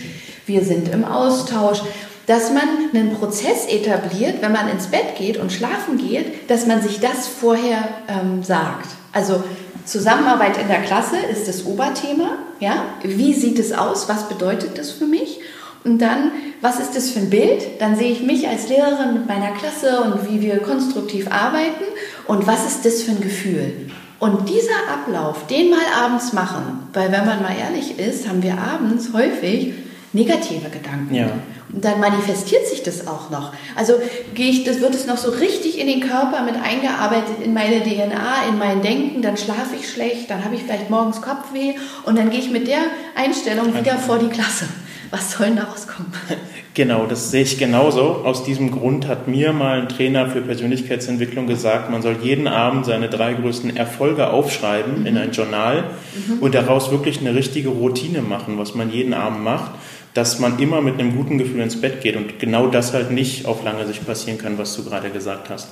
wir 0.47 0.65
sind 0.65 0.89
im 0.89 1.05
Austausch 1.05 1.83
dass 2.27 2.53
man 2.53 2.63
einen 2.95 3.17
Prozess 3.17 3.67
etabliert, 3.67 4.37
wenn 4.41 4.53
man 4.53 4.69
ins 4.69 4.87
Bett 4.87 5.17
geht 5.19 5.37
und 5.37 5.51
schlafen 5.51 5.99
geht, 5.99 6.49
dass 6.49 6.65
man 6.65 6.81
sich 6.81 7.01
das 7.01 7.27
vorher 7.27 7.89
ähm, 8.07 8.45
sagt. 8.45 8.87
Also 9.13 9.43
Zusammenarbeit 9.85 10.57
in 10.57 10.69
der 10.69 10.83
Klasse 10.83 11.17
ist 11.19 11.49
das 11.49 11.67
Oberthema. 11.67 12.39
Ja? 12.61 12.85
Wie 13.03 13.35
sieht 13.35 13.59
es 13.59 13.73
aus? 13.73 14.09
Was 14.09 14.29
bedeutet 14.29 14.79
das 14.79 14.91
für 14.91 15.07
mich? 15.07 15.41
Und 15.83 16.01
dann, 16.01 16.33
was 16.61 16.79
ist 16.79 16.95
das 16.95 17.11
für 17.11 17.21
ein 17.21 17.31
Bild? 17.31 17.81
Dann 17.81 17.97
sehe 17.97 18.13
ich 18.13 18.23
mich 18.23 18.47
als 18.47 18.69
Lehrerin 18.69 19.15
mit 19.15 19.27
meiner 19.27 19.53
Klasse 19.53 20.03
und 20.03 20.29
wie 20.31 20.43
wir 20.43 20.59
konstruktiv 20.59 21.31
arbeiten. 21.31 21.85
Und 22.27 22.47
was 22.47 22.67
ist 22.67 22.85
das 22.85 23.03
für 23.03 23.13
ein 23.13 23.21
Gefühl? 23.21 23.91
Und 24.19 24.51
dieser 24.51 24.93
Ablauf, 24.93 25.47
den 25.47 25.71
mal 25.71 25.79
abends 25.99 26.35
machen, 26.35 26.91
weil 26.93 27.11
wenn 27.11 27.25
man 27.25 27.41
mal 27.41 27.57
ehrlich 27.59 27.99
ist, 27.99 28.29
haben 28.29 28.43
wir 28.43 28.59
abends 28.59 29.15
häufig 29.15 29.73
negative 30.13 30.69
Gedanken. 30.69 31.15
Ja. 31.15 31.31
Dann 31.73 32.01
manifestiert 32.01 32.67
sich 32.67 32.83
das 32.83 33.07
auch 33.07 33.31
noch. 33.31 33.53
Also 33.77 33.95
gehe 34.35 34.51
ich, 34.51 34.65
das 34.65 34.81
wird 34.81 34.95
es 34.95 35.07
noch 35.07 35.17
so 35.17 35.31
richtig 35.31 35.79
in 35.79 35.87
den 35.87 36.01
Körper 36.01 36.43
mit 36.43 36.55
eingearbeitet, 36.57 37.37
in 37.45 37.55
meine 37.55 37.83
DNA, 37.83 38.49
in 38.49 38.59
mein 38.59 38.83
Denken, 38.83 39.23
dann 39.23 39.37
schlafe 39.37 39.77
ich 39.79 39.89
schlecht, 39.89 40.31
dann 40.31 40.45
habe 40.45 40.55
ich 40.55 40.63
vielleicht 40.63 40.91
morgens 40.91 41.23
Kopfweh 41.23 41.75
und 42.05 42.19
dann 42.19 42.31
gehe 42.31 42.41
ich 42.41 42.51
mit 42.51 42.67
der 42.67 42.81
Einstellung 43.15 43.75
wieder 43.79 43.99
vor 43.99 44.19
die 44.19 44.29
Klasse. 44.29 44.67
Was 45.11 45.33
soll 45.33 45.47
denn 45.47 45.57
da 45.57 45.65
rauskommen? 45.65 46.13
Genau, 46.73 47.05
das 47.07 47.33
sehe 47.33 47.43
ich 47.43 47.59
genauso. 47.59 48.23
Aus 48.25 48.45
diesem 48.45 48.71
Grund 48.71 49.09
hat 49.09 49.27
mir 49.27 49.53
mal 49.53 49.81
ein 49.81 49.89
Trainer 49.89 50.31
für 50.31 50.41
Persönlichkeitsentwicklung 50.41 51.49
gesagt, 51.49 51.91
man 51.91 52.01
soll 52.01 52.19
jeden 52.23 52.47
Abend 52.47 52.87
seine 52.87 53.09
drei 53.09 53.35
größten 53.35 53.77
Erfolge 53.77 54.31
aufschreiben 54.31 55.01
mhm. 55.01 55.07
in 55.07 55.19
ein 55.19 55.33
Journal 55.33 55.91
mhm. 56.15 56.39
und 56.39 56.55
daraus 56.55 56.93
wirklich 56.93 57.21
eine 57.21 57.35
richtige 57.35 57.71
Routine 57.71 58.23
machen, 58.23 58.57
was 58.57 58.77
man 58.77 58.93
jeden 58.93 59.15
Abend 59.15 59.43
macht 59.43 59.73
dass 60.15 60.39
man 60.39 60.59
immer 60.59 60.81
mit 60.81 60.99
einem 60.99 61.17
guten 61.17 61.39
Gefühl 61.39 61.61
ins 61.61 61.81
Bett 61.81 62.01
geht 62.01 62.17
und 62.17 62.39
genau 62.39 62.67
das 62.67 62.93
halt 62.93 63.11
nicht 63.11 63.47
auf 63.47 63.65
lange 63.65 63.87
Sicht 63.87 64.07
passieren 64.07 64.39
kann, 64.39 64.59
was 64.59 64.77
du 64.77 64.85
gerade 64.85 65.11
gesagt 65.11 65.51
hast. 65.51 65.69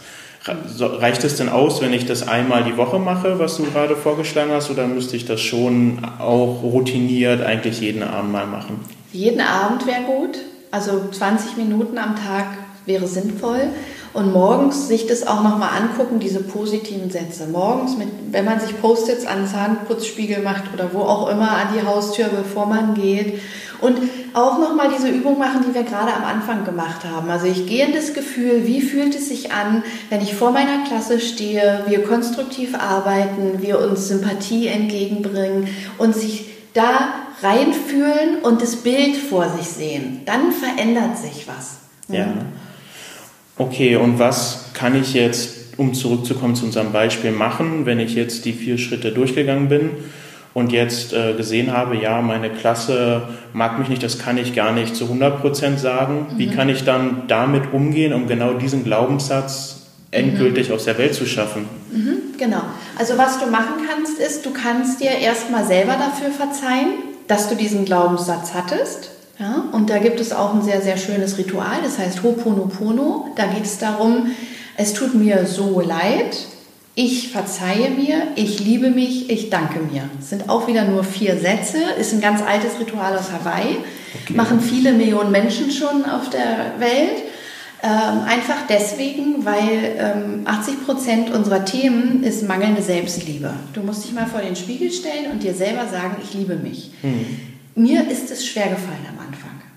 Reicht 0.79 1.25
es 1.25 1.37
denn 1.37 1.49
aus, 1.49 1.83
wenn 1.83 1.93
ich 1.93 2.07
das 2.07 2.27
einmal 2.27 2.65
die 2.65 2.77
Woche 2.77 2.99
mache, 2.99 3.39
was 3.39 3.57
du 3.57 3.65
gerade 3.65 3.97
vorgeschlagen 3.97 4.53
hast, 4.53 4.71
oder 4.71 4.87
müsste 4.87 5.17
ich 5.17 5.27
das 5.27 5.41
schon 5.41 5.99
auch 6.19 6.63
routiniert 6.63 7.43
eigentlich 7.43 7.81
jeden 7.81 8.03
Abend 8.03 8.33
mal 8.33 8.47
machen? 8.47 8.81
Jeden 9.13 9.41
Abend 9.41 9.87
wäre 9.87 10.03
gut. 10.03 10.39
Also 10.71 11.09
20 11.11 11.57
Minuten 11.57 11.99
am 11.99 12.15
Tag 12.15 12.47
wäre 12.87 13.07
sinnvoll. 13.07 13.69
Und 14.15 14.33
morgens 14.33 14.89
sich 14.89 15.07
das 15.07 15.27
auch 15.27 15.43
nochmal 15.43 15.71
angucken, 15.81 16.19
diese 16.19 16.41
positiven 16.41 17.11
Sätze. 17.11 17.47
Morgens, 17.47 17.97
mit, 17.97 18.09
wenn 18.31 18.45
man 18.45 18.59
sich 18.59 18.81
Post-its 18.81 19.27
an 19.27 19.47
Zahnputzspiegel 19.47 20.43
macht 20.43 20.65
oder 20.73 20.93
wo 20.93 21.01
auch 21.01 21.29
immer 21.29 21.51
an 21.51 21.69
die 21.75 21.87
Haustür, 21.87 22.27
bevor 22.29 22.67
man 22.67 22.95
geht. 22.95 23.41
Und 23.81 23.99
auch 24.35 24.59
nochmal 24.59 24.89
diese 24.97 25.09
Übung 25.09 25.39
machen, 25.39 25.65
die 25.69 25.75
wir 25.75 25.85
gerade 25.85 26.13
am 26.13 26.25
Anfang 26.25 26.65
gemacht 26.65 27.05
haben. 27.05 27.31
Also 27.31 27.47
ich 27.47 27.67
gehe 27.67 27.87
in 27.87 27.93
das 27.93 28.13
Gefühl, 28.13 28.67
wie 28.67 28.81
fühlt 28.81 29.15
es 29.15 29.29
sich 29.29 29.53
an, 29.53 29.85
wenn 30.11 30.21
ich 30.21 30.35
vor 30.35 30.51
meiner 30.51 30.85
Klasse 30.85 31.21
stehe, 31.21 31.85
wir 31.87 32.03
konstruktiv 32.03 32.75
arbeiten, 32.75 33.63
wir 33.63 33.79
uns 33.79 34.09
Sympathie 34.09 34.67
entgegenbringen 34.67 35.69
und 35.99 36.15
sich 36.15 36.51
da 36.75 37.15
reinfühlen 37.43 38.43
und 38.43 38.63
das 38.63 38.77
Bild 38.77 39.17
vor 39.17 39.49
sich 39.49 39.69
sehen. 39.69 40.23
Dann 40.25 40.51
verändert 40.51 41.19
sich 41.19 41.47
was. 41.47 41.77
Ja. 42.09 42.27
Okay, 43.59 43.97
und 43.97 44.21
was 44.21 44.67
kann 44.73 44.95
ich 44.95 45.15
jetzt, 45.15 45.77
um 45.77 45.93
zurückzukommen 45.93 46.55
zu 46.55 46.65
unserem 46.65 46.93
Beispiel, 46.93 47.33
machen, 47.33 47.87
wenn 47.87 47.99
ich 47.99 48.15
jetzt 48.15 48.45
die 48.45 48.53
vier 48.53 48.79
Schritte 48.79 49.11
durchgegangen 49.11 49.69
bin 49.69 49.91
und 50.55 50.71
jetzt 50.71 51.13
äh, 51.13 51.35
gesehen 51.35 51.73
habe, 51.73 51.97
ja, 51.97 52.23
meine 52.23 52.51
Klasse 52.51 53.23
mag 53.53 53.79
mich 53.81 53.89
nicht, 53.89 54.03
das 54.03 54.21
kann 54.21 54.39
ich 54.39 54.55
gar 54.55 54.73
nicht 54.73 54.95
zu 54.95 55.05
100 55.05 55.41
Prozent 55.41 55.81
sagen. 55.81 56.29
Mhm. 56.33 56.39
Wie 56.39 56.47
kann 56.49 56.69
ich 56.69 56.85
dann 56.85 57.25
damit 57.27 57.73
umgehen, 57.73 58.13
um 58.13 58.29
genau 58.29 58.55
diesen 58.55 58.85
Glaubenssatz 58.85 59.87
endgültig 60.13 60.69
mhm. 60.69 60.77
aus 60.77 60.85
der 60.85 60.97
Welt 60.97 61.15
zu 61.15 61.27
schaffen? 61.27 61.69
Mhm, 61.93 62.39
genau. 62.39 62.63
Also 62.97 63.19
was 63.19 63.41
du 63.41 63.51
machen 63.51 63.83
kannst, 63.89 64.21
ist, 64.21 64.47
du 64.47 64.53
kannst 64.53 65.01
dir 65.01 65.11
erstmal 65.11 65.65
selber 65.65 65.97
dafür 65.99 66.31
verzeihen, 66.31 66.91
dass 67.27 67.49
du 67.49 67.57
diesen 67.57 67.85
Glaubenssatz 67.85 68.55
hattest 68.55 69.18
ja, 69.39 69.65
und 69.73 69.89
da 69.89 69.99
gibt 69.99 70.19
es 70.19 70.33
auch 70.33 70.55
ein 70.55 70.63
sehr, 70.63 70.83
sehr 70.83 70.97
schönes 70.97 71.39
Ritual, 71.39 71.79
das 71.85 71.99
heißt 71.99 72.21
Ho'oponopono. 72.23 73.27
Da 73.37 73.47
geht 73.47 73.65
es 73.65 73.79
darum, 73.79 74.33
es 74.77 74.95
tut 74.95 75.15
mir 75.15 75.47
so 75.47 75.81
leid, 75.81 76.37
ich 76.97 77.29
verzeihe 77.31 77.91
mir, 77.91 78.23
ich 78.35 78.59
liebe 78.59 78.91
mich, 78.91 79.31
ich 79.31 79.51
danke 79.51 79.79
mir. 79.79 80.11
Das 80.19 80.31
sind 80.31 80.49
auch 80.49 80.67
wieder 80.67 80.85
nur 80.85 81.05
vier 81.05 81.39
Sätze, 81.39 81.79
ist 82.01 82.13
ein 82.13 82.21
ganz 82.21 82.43
altes 82.43 82.81
Ritual 82.81 83.17
aus 83.17 83.31
Hawaii, 83.31 83.77
okay. 84.25 84.35
machen 84.35 84.61
viele 84.61 84.93
Millionen 84.93 85.31
Menschen 85.31 85.71
schon 85.71 86.05
auf 86.05 86.31
der 86.31 86.73
Welt. 86.81 87.23
Ähm, 87.81 88.23
einfach 88.27 88.67
deswegen, 88.69 89.45
weil 89.45 89.95
ähm, 89.99 90.43
80 90.47 90.85
Prozent 90.85 91.31
unserer 91.31 91.65
Themen 91.65 92.25
ist 92.25 92.49
mangelnde 92.49 92.83
Selbstliebe. 92.83 93.53
Du 93.73 93.83
musst 93.83 94.05
dich 94.05 94.13
mal 94.13 94.27
vor 94.27 94.41
den 94.41 94.57
Spiegel 94.57 94.91
stellen 94.91 95.31
und 95.31 95.45
dir 95.45 95.55
selber 95.55 95.87
sagen, 95.87 96.17
ich 96.21 96.35
liebe 96.35 96.57
mich. 96.57 96.91
Mhm. 97.05 97.27
Mir 97.77 98.11
ist 98.11 98.33
es 98.33 98.45
schwer 98.45 98.71
gefallen. 98.71 99.18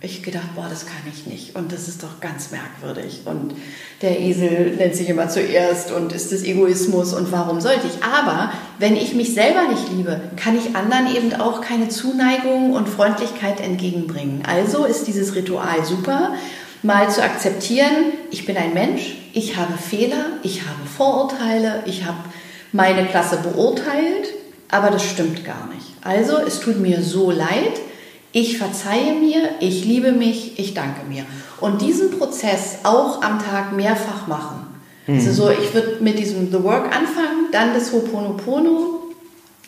Ich 0.03 0.23
gedacht, 0.23 0.55
boah, 0.55 0.65
das 0.67 0.87
kann 0.87 1.03
ich 1.13 1.27
nicht 1.27 1.55
und 1.55 1.71
das 1.71 1.87
ist 1.87 2.01
doch 2.01 2.19
ganz 2.19 2.49
merkwürdig 2.49 3.21
und 3.25 3.53
der 4.01 4.19
Esel 4.19 4.75
nennt 4.75 4.95
sich 4.95 5.07
immer 5.07 5.29
zuerst 5.29 5.91
und 5.91 6.11
ist 6.11 6.31
das 6.31 6.41
Egoismus 6.41 7.13
und 7.13 7.31
warum 7.31 7.61
sollte 7.61 7.85
ich? 7.85 8.03
Aber 8.03 8.51
wenn 8.79 8.95
ich 8.95 9.13
mich 9.13 9.35
selber 9.35 9.67
nicht 9.69 9.91
liebe, 9.95 10.19
kann 10.37 10.57
ich 10.57 10.75
anderen 10.75 11.15
eben 11.15 11.39
auch 11.39 11.61
keine 11.61 11.89
Zuneigung 11.89 12.73
und 12.73 12.89
Freundlichkeit 12.89 13.61
entgegenbringen. 13.61 14.41
Also 14.43 14.85
ist 14.85 15.05
dieses 15.05 15.35
Ritual 15.35 15.85
super, 15.85 16.33
mal 16.81 17.11
zu 17.11 17.21
akzeptieren, 17.21 18.13
ich 18.31 18.47
bin 18.47 18.57
ein 18.57 18.73
Mensch, 18.73 19.17
ich 19.33 19.55
habe 19.55 19.77
Fehler, 19.77 20.25
ich 20.41 20.61
habe 20.61 20.87
Vorurteile, 20.97 21.83
ich 21.85 22.05
habe 22.05 22.17
meine 22.71 23.05
Klasse 23.05 23.37
beurteilt, 23.37 24.33
aber 24.67 24.89
das 24.89 25.05
stimmt 25.05 25.45
gar 25.45 25.67
nicht. 25.67 25.85
Also 26.01 26.37
es 26.39 26.59
tut 26.59 26.79
mir 26.79 27.03
so 27.03 27.29
leid, 27.29 27.79
ich 28.33 28.57
verzeihe 28.57 29.13
mir, 29.13 29.49
ich 29.59 29.85
liebe 29.85 30.11
mich, 30.11 30.57
ich 30.59 30.73
danke 30.73 31.05
mir. 31.07 31.25
Und 31.59 31.81
diesen 31.81 32.17
Prozess 32.17 32.79
auch 32.83 33.21
am 33.21 33.39
Tag 33.43 33.73
mehrfach 33.73 34.27
machen. 34.27 34.67
Mhm. 35.07 35.15
Also 35.15 35.31
so, 35.31 35.49
ich 35.49 35.73
würde 35.73 35.97
mit 35.99 36.17
diesem 36.17 36.51
The 36.51 36.63
Work 36.63 36.85
anfangen, 36.85 37.47
dann 37.51 37.73
das 37.73 37.91
Ho'oponopono 37.91 39.01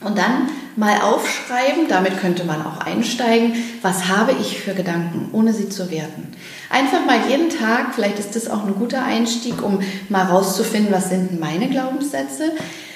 und 0.03 0.17
dann 0.17 0.49
mal 0.75 1.01
aufschreiben, 1.01 1.87
damit 1.87 2.19
könnte 2.19 2.45
man 2.45 2.65
auch 2.65 2.79
einsteigen, 2.79 3.53
was 3.81 4.07
habe 4.07 4.33
ich 4.39 4.59
für 4.59 4.73
Gedanken, 4.73 5.29
ohne 5.31 5.53
sie 5.53 5.69
zu 5.69 5.91
werten. 5.91 6.31
Einfach 6.69 7.05
mal 7.05 7.19
jeden 7.29 7.49
Tag, 7.49 7.93
vielleicht 7.93 8.17
ist 8.17 8.35
das 8.35 8.49
auch 8.49 8.65
ein 8.65 8.75
guter 8.75 9.03
Einstieg, 9.03 9.63
um 9.63 9.79
mal 10.09 10.23
rauszufinden, 10.23 10.91
was 10.91 11.09
sind 11.09 11.39
meine 11.39 11.69
Glaubenssätze. 11.69 12.53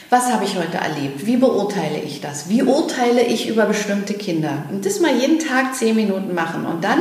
Was 0.10 0.32
habe 0.32 0.46
ich 0.46 0.56
heute 0.56 0.78
erlebt? 0.78 1.26
Wie 1.26 1.36
beurteile 1.36 2.00
ich 2.00 2.22
das? 2.22 2.48
Wie 2.50 2.64
urteile 2.64 3.22
ich 3.24 3.50
über 3.50 3.66
bestimmte 3.66 4.14
Kinder? 4.14 4.64
Und 4.72 4.86
das 4.86 5.02
mal 5.02 5.14
jeden 5.14 5.40
Tag 5.40 5.76
zehn 5.76 5.98
Minuten 5.98 6.34
machen 6.34 6.66
und 6.66 6.84
dann 6.84 7.00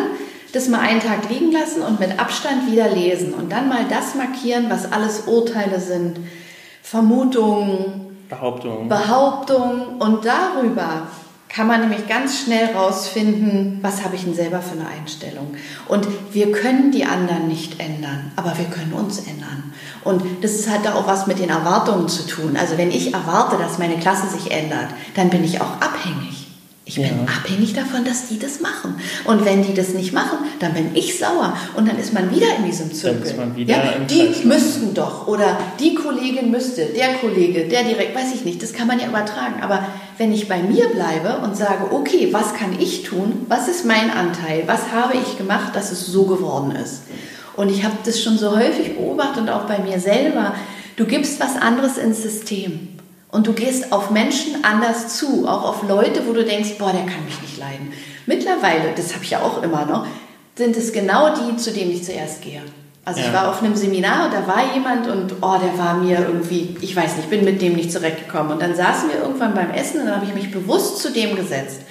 das 0.53 0.69
mal 0.69 0.81
einen 0.81 1.01
Tag 1.01 1.29
liegen 1.31 1.53
lassen 1.53 1.83
und 1.83 2.01
mit 2.01 2.19
Abstand 2.19 2.71
wieder 2.71 2.89
lesen 2.89 3.33
und 3.35 3.53
dann 3.53 3.69
mal 3.69 3.85
das 3.89 4.15
markieren, 4.17 4.67
was 4.71 4.91
alles 4.91 5.25
Urteile 5.27 5.79
sind, 5.79 6.19
Vermutungen, 6.83 8.19
Behauptungen. 8.29 8.89
Behauptungen 8.89 10.01
und 10.01 10.25
darüber 10.25 11.07
kann 11.57 11.69
man 11.69 11.81
nämlich 11.81 12.07
ganz 12.07 12.41
schnell 12.41 12.67
rausfinden, 12.77 13.79
was 13.81 14.05
habe 14.05 14.15
ich 14.15 14.25
denn 14.25 14.35
selber 14.35 14.61
für 14.61 14.79
eine 14.79 14.89
Einstellung. 14.89 15.55
Und 15.89 16.07
wir 16.31 16.53
können 16.53 16.93
die 16.93 17.07
anderen 17.07 17.49
nicht 17.49 17.81
ändern, 17.81 18.31
aber 18.37 18.59
wir 18.59 18.67
können 18.67 18.93
uns 18.93 19.21
ändern. 19.21 19.73
Und 20.05 20.23
das 20.43 20.69
hat 20.69 20.87
auch 20.87 21.07
was 21.07 21.27
mit 21.27 21.39
den 21.39 21.49
Erwartungen 21.49 22.09
zu 22.09 22.27
tun. 22.27 22.59
Also 22.61 22.77
wenn 22.77 22.91
ich 22.91 23.15
erwarte, 23.15 23.57
dass 23.57 23.79
meine 23.79 23.97
Klasse 23.97 24.27
sich 24.29 24.51
ändert, 24.51 24.89
dann 25.15 25.31
bin 25.31 25.43
ich 25.45 25.63
auch 25.63 25.81
abhängig. 25.81 26.47
Ich 26.89 26.97
bin 26.97 27.05
ja. 27.05 27.11
abhängig 27.25 27.73
davon, 27.73 28.05
dass 28.05 28.29
die 28.29 28.39
das 28.39 28.61
machen. 28.61 28.95
Und 29.25 29.45
wenn 29.45 29.63
die 29.63 29.75
das 29.75 29.89
nicht 29.89 30.13
machen, 30.13 30.39
dann 30.61 30.73
bin 30.73 30.95
ich 30.95 31.19
sauer. 31.19 31.57
Und 31.75 31.89
dann 31.89 31.99
ist 31.99 32.13
man 32.13 32.31
wieder 32.31 32.47
in 32.59 32.65
diesem 32.65 32.93
Zirkel. 32.93 33.23
Dann 33.23 33.29
ist 33.29 33.37
man 33.37 33.57
wieder 33.57 33.77
ja, 33.77 33.93
die 34.09 34.47
müssten 34.47 34.95
doch. 34.95 35.27
Oder 35.27 35.59
die 35.81 35.97
Kollegin 35.97 36.53
müsste, 36.53 36.85
der 36.85 37.15
Kollege, 37.15 37.67
der 37.67 37.83
direkt, 37.83 38.15
weiß 38.15 38.33
ich 38.35 38.45
nicht. 38.45 38.63
Das 38.63 38.73
kann 38.73 38.87
man 38.87 39.01
ja 39.01 39.09
übertragen. 39.09 39.63
Aber 39.63 39.85
wenn 40.19 40.33
ich 40.33 40.49
bei 40.49 40.63
mir 40.63 40.89
bleibe 40.89 41.39
und 41.45 41.57
sage, 41.57 41.93
okay, 41.93 42.29
was 42.33 42.55
kann 42.55 42.79
ich 42.79 43.03
tun? 43.03 43.45
Was 43.49 43.69
ist 43.69 43.85
mein 43.85 44.11
Anteil? 44.11 44.65
Was 44.67 44.93
habe 44.93 45.15
ich 45.17 45.37
gemacht, 45.37 45.77
dass 45.77 45.93
es 45.93 46.07
so 46.07 46.25
geworden 46.25 46.71
ist? 46.73 47.03
Und 47.57 47.71
ich 47.71 47.85
habe 47.85 47.97
das 48.05 48.23
schon 48.23 48.39
so 48.39 48.57
häufig 48.57 48.97
beobachtet 48.97 49.43
und 49.43 49.51
auch 49.51 49.65
bei 49.65 49.79
mir 49.79 49.99
selber. 49.99 50.55
Du 50.97 51.07
gibst 51.07 51.41
was 51.41 51.57
anderes 51.57 51.99
ins 51.99 52.23
System. 52.23 52.89
Und 53.31 53.47
du 53.47 53.53
gehst 53.53 53.93
auf 53.93 54.11
Menschen 54.11 54.65
anders 54.65 55.17
zu, 55.17 55.47
auch 55.47 55.65
auf 55.65 55.83
Leute, 55.87 56.27
wo 56.27 56.33
du 56.33 56.45
denkst, 56.45 56.77
boah, 56.79 56.93
der 56.93 57.03
kann 57.03 57.25
mich 57.25 57.41
nicht 57.43 57.59
leiden. 57.59 57.93
Mittlerweile, 58.25 58.93
das 58.97 59.15
habe 59.15 59.25
ich 59.25 59.31
ja 59.31 59.43
auch 59.43 59.63
immer 59.63 59.85
noch, 59.85 60.07
sind 60.55 60.77
es 60.77 60.93
genau 60.93 61.35
die, 61.35 61.57
zu 61.57 61.73
denen 61.73 61.91
ich 61.91 62.05
zuerst 62.05 62.41
gehe. 62.41 62.63
Also 63.07 63.21
ja. 63.21 63.29
ich 63.29 63.33
war 63.33 63.49
auf 63.49 63.63
einem 63.63 63.77
Seminar 63.77 64.27
und 64.27 64.35
da 64.35 64.49
war 64.49 64.75
jemand 64.75 65.07
und 65.07 65.37
oh, 65.41 65.57
der 65.63 65.79
war 65.79 65.95
mir 65.97 66.19
irgendwie, 66.19 66.77
ich 66.81 66.97
weiß 66.97 67.17
nicht, 67.17 67.31
bin 67.31 67.45
mit 67.45 67.63
dem 67.63 67.75
nicht 67.75 67.93
zurechtgekommen. 67.93 68.51
Und 68.51 68.61
dann 68.61 68.75
saßen 68.75 69.09
wir 69.09 69.21
irgendwann 69.21 69.55
beim 69.55 69.71
Essen 69.71 70.01
und 70.01 70.07
dann 70.07 70.17
habe 70.17 70.27
ich 70.27 70.35
mich 70.35 70.51
bewusst 70.51 70.99
zu 70.99 71.13
dem 71.13 71.37
gesetzt. 71.37 71.83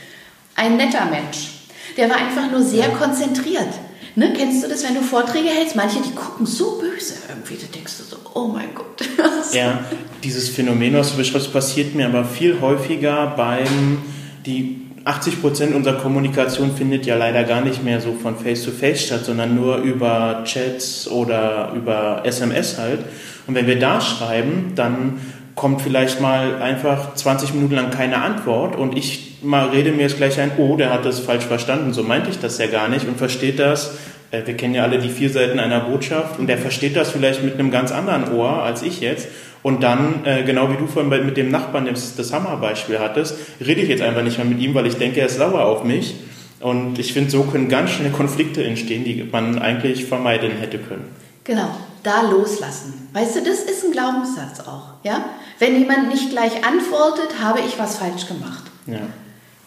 Ein 0.55 0.75
netter 0.75 1.05
Mensch. 1.05 1.51
Der 1.95 2.09
war 2.09 2.17
einfach 2.17 2.51
nur 2.51 2.61
sehr 2.61 2.89
ja. 2.89 2.95
konzentriert. 2.95 3.69
Ne, 4.17 4.33
kennst 4.35 4.61
du 4.61 4.67
das, 4.67 4.83
wenn 4.83 4.93
du 4.93 5.01
Vorträge 5.01 5.47
hältst? 5.47 5.77
Manche, 5.77 6.01
die 6.01 6.13
gucken 6.13 6.45
so 6.45 6.79
böse 6.79 7.13
irgendwie. 7.29 7.55
Da 7.55 7.67
denkst 7.73 7.93
du 7.97 8.03
so, 8.03 8.17
oh 8.33 8.47
mein 8.47 8.75
Gott. 8.75 9.07
ja, 9.53 9.85
dieses 10.21 10.49
Phänomen, 10.49 10.95
was 10.95 11.11
du 11.11 11.17
beschreibst, 11.17 11.53
passiert 11.53 11.95
mir 11.95 12.07
aber 12.07 12.25
viel 12.25 12.59
häufiger 12.59 13.27
beim, 13.37 13.99
die 14.45 14.84
80 15.05 15.41
Prozent 15.41 15.75
unserer 15.75 15.99
Kommunikation 15.99 16.75
findet 16.75 17.05
ja 17.05 17.15
leider 17.15 17.43
gar 17.43 17.61
nicht 17.61 17.83
mehr 17.83 18.01
so 18.01 18.13
von 18.13 18.35
Face-to-Face 18.35 19.01
-face 19.01 19.05
statt, 19.05 19.25
sondern 19.25 19.55
nur 19.55 19.77
über 19.77 20.43
Chats 20.45 21.07
oder 21.07 21.71
über 21.75 22.23
SMS 22.25 22.79
halt. 22.79 22.99
Und 23.45 23.53
wenn 23.53 23.67
wir 23.67 23.77
da 23.77 24.01
schreiben, 24.01 24.73
dann 24.75 25.21
kommt 25.53 25.81
vielleicht 25.81 26.21
mal 26.21 26.61
einfach 26.61 27.13
20 27.13 27.53
Minuten 27.53 27.75
lang 27.75 27.91
keine 27.91 28.21
Antwort 28.21 28.75
und 28.75 28.97
ich 28.97 29.37
mal 29.41 29.69
rede 29.69 29.91
mir 29.91 30.01
jetzt 30.01 30.17
gleich 30.17 30.39
ein, 30.39 30.51
oh, 30.57 30.75
der 30.75 30.91
hat 30.91 31.05
das 31.05 31.19
falsch 31.19 31.45
verstanden, 31.45 31.93
so 31.93 32.03
meinte 32.03 32.29
ich 32.29 32.39
das 32.39 32.57
ja 32.57 32.67
gar 32.67 32.89
nicht 32.89 33.07
und 33.07 33.17
versteht 33.17 33.59
das. 33.59 33.97
Äh, 34.31 34.41
wir 34.45 34.57
kennen 34.57 34.73
ja 34.73 34.83
alle 34.83 34.99
die 34.99 35.09
vier 35.09 35.29
Seiten 35.29 35.59
einer 35.59 35.81
Botschaft 35.81 36.39
und 36.39 36.47
der 36.47 36.57
versteht 36.57 36.95
das 36.95 37.11
vielleicht 37.11 37.43
mit 37.43 37.53
einem 37.53 37.71
ganz 37.71 37.91
anderen 37.91 38.33
Ohr 38.33 38.63
als 38.63 38.81
ich 38.81 38.99
jetzt. 39.01 39.27
Und 39.65 39.81
dann, 39.81 40.23
äh, 40.25 40.43
genau 40.43 40.69
wie 40.69 40.77
du 40.77 40.85
vorhin 40.85 41.25
mit 41.25 41.37
dem 41.37 41.49
Nachbarn 41.49 41.87
das, 41.87 42.15
das 42.15 42.31
Hammerbeispiel 42.31 42.99
hattest, 42.99 43.35
rede 43.59 43.81
ich 43.81 43.89
jetzt 43.89 44.03
einfach 44.03 44.21
nicht 44.21 44.37
mehr 44.37 44.45
mit 44.45 44.59
ihm, 44.59 44.75
weil 44.75 44.85
ich 44.85 44.97
denke, 44.97 45.21
er 45.21 45.25
ist 45.25 45.37
sauer 45.37 45.65
auf 45.65 45.83
mich. 45.83 46.17
Und 46.59 46.99
ich 46.99 47.13
finde, 47.13 47.31
so 47.31 47.41
können 47.41 47.67
ganz 47.67 47.89
schnell 47.89 48.11
Konflikte 48.11 48.63
entstehen, 48.63 49.03
die 49.03 49.23
man 49.23 49.57
eigentlich 49.57 50.05
vermeiden 50.05 50.51
hätte 50.51 50.77
können. 50.77 51.05
Genau, 51.45 51.69
da 52.03 52.29
loslassen. 52.29 53.09
Weißt 53.13 53.37
du, 53.37 53.39
das 53.39 53.61
ist 53.61 53.83
ein 53.83 53.91
Glaubenssatz 53.91 54.59
auch. 54.67 55.03
Ja? 55.03 55.25
Wenn 55.57 55.79
jemand 55.79 56.09
nicht 56.09 56.29
gleich 56.29 56.63
antwortet, 56.63 57.41
habe 57.43 57.57
ich 57.67 57.79
was 57.79 57.97
falsch 57.97 58.27
gemacht. 58.27 58.65
Ja. 58.85 58.99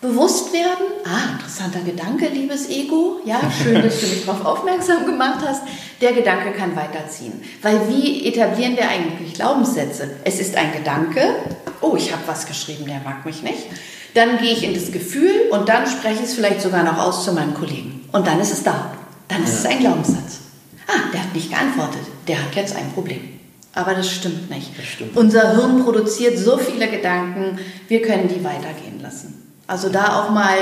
Bewusst 0.00 0.52
werden, 0.52 0.86
ah, 1.04 1.32
interessanter 1.32 1.80
Gedanke, 1.80 2.28
liebes 2.28 2.68
Ego, 2.68 3.18
ja, 3.24 3.40
schön, 3.50 3.82
dass 3.82 4.00
du 4.00 4.06
mich 4.06 4.24
darauf 4.24 4.44
aufmerksam 4.44 5.04
gemacht 5.04 5.40
hast. 5.44 5.62
Der 6.00 6.12
Gedanke 6.12 6.52
kann 6.52 6.76
weiterziehen. 6.76 7.32
Weil 7.62 7.80
wie 7.88 8.28
etablieren 8.28 8.76
wir 8.76 8.88
eigentlich 8.88 9.34
Glaubenssätze? 9.34 10.08
Es 10.22 10.38
ist 10.38 10.56
ein 10.56 10.70
Gedanke, 10.70 11.20
oh, 11.80 11.96
ich 11.96 12.12
habe 12.12 12.22
was 12.26 12.46
geschrieben, 12.46 12.86
der 12.86 13.00
mag 13.00 13.26
mich 13.26 13.42
nicht. 13.42 13.64
Dann 14.14 14.38
gehe 14.38 14.52
ich 14.52 14.62
in 14.62 14.72
das 14.72 14.92
Gefühl 14.92 15.48
und 15.50 15.68
dann 15.68 15.84
spreche 15.88 16.22
ich 16.22 16.28
es 16.28 16.34
vielleicht 16.34 16.60
sogar 16.60 16.84
noch 16.84 16.98
aus 16.98 17.24
zu 17.24 17.32
meinem 17.32 17.54
Kollegen. 17.54 18.08
Und 18.12 18.24
dann 18.24 18.38
ist 18.38 18.52
es 18.52 18.62
da. 18.62 18.92
Dann 19.26 19.42
ist 19.42 19.64
ja. 19.64 19.70
es 19.70 19.76
ein 19.76 19.80
Glaubenssatz. 19.80 20.38
Ah, 20.86 21.10
der 21.12 21.24
hat 21.24 21.34
nicht 21.34 21.50
geantwortet. 21.50 22.02
Der 22.28 22.40
hat 22.40 22.54
jetzt 22.54 22.76
ein 22.76 22.92
Problem. 22.92 23.40
Aber 23.74 23.94
das 23.94 24.08
stimmt 24.08 24.48
nicht. 24.48 24.78
Das 24.78 24.86
stimmt. 24.86 25.16
Unser 25.16 25.56
Hirn 25.56 25.84
produziert 25.84 26.38
so 26.38 26.56
viele 26.56 26.88
Gedanken, 26.88 27.58
wir 27.88 28.00
können 28.00 28.28
die 28.28 28.42
weitergehen 28.44 29.00
lassen. 29.02 29.37
Also 29.68 29.88
da 29.88 30.20
auch 30.20 30.30
mal 30.30 30.56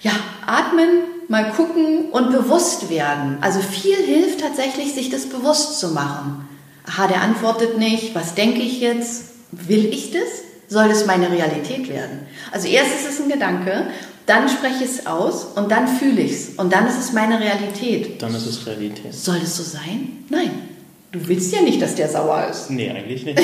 ja, 0.00 0.10
atmen, 0.44 0.88
mal 1.28 1.52
gucken 1.52 2.10
und 2.10 2.32
bewusst 2.32 2.90
werden. 2.90 3.38
Also 3.40 3.60
viel 3.60 3.96
hilft 3.96 4.40
tatsächlich, 4.40 4.94
sich 4.94 5.10
das 5.10 5.26
bewusst 5.26 5.78
zu 5.78 5.90
machen. 5.90 6.48
Aha, 6.88 7.06
der 7.06 7.22
antwortet 7.22 7.78
nicht. 7.78 8.16
Was 8.16 8.34
denke 8.34 8.60
ich 8.60 8.80
jetzt? 8.80 9.26
Will 9.52 9.84
ich 9.86 10.10
das? 10.10 10.28
Soll 10.66 10.88
das 10.88 11.06
meine 11.06 11.30
Realität 11.30 11.88
werden? 11.88 12.26
Also 12.50 12.66
erst 12.66 12.90
ist 12.94 13.08
es 13.08 13.20
ein 13.20 13.28
Gedanke 13.28 13.86
dann 14.30 14.48
spreche 14.48 14.84
ich 14.84 14.90
es 14.90 15.06
aus 15.06 15.44
und 15.56 15.72
dann 15.72 15.88
fühle 15.88 16.20
ich 16.22 16.32
es 16.32 16.48
und 16.50 16.72
dann 16.72 16.86
ist 16.86 17.00
es 17.00 17.12
meine 17.12 17.40
Realität. 17.40 18.22
Dann 18.22 18.32
ist 18.32 18.46
es 18.46 18.64
Realität. 18.64 19.12
Soll 19.12 19.38
es 19.42 19.56
so 19.56 19.64
sein? 19.64 20.24
Nein. 20.28 20.69
Du 21.12 21.26
willst 21.26 21.52
ja 21.52 21.60
nicht, 21.62 21.82
dass 21.82 21.96
der 21.96 22.08
sauer 22.08 22.46
ist. 22.50 22.70
Nee, 22.70 22.88
eigentlich 22.88 23.24
nicht. 23.24 23.40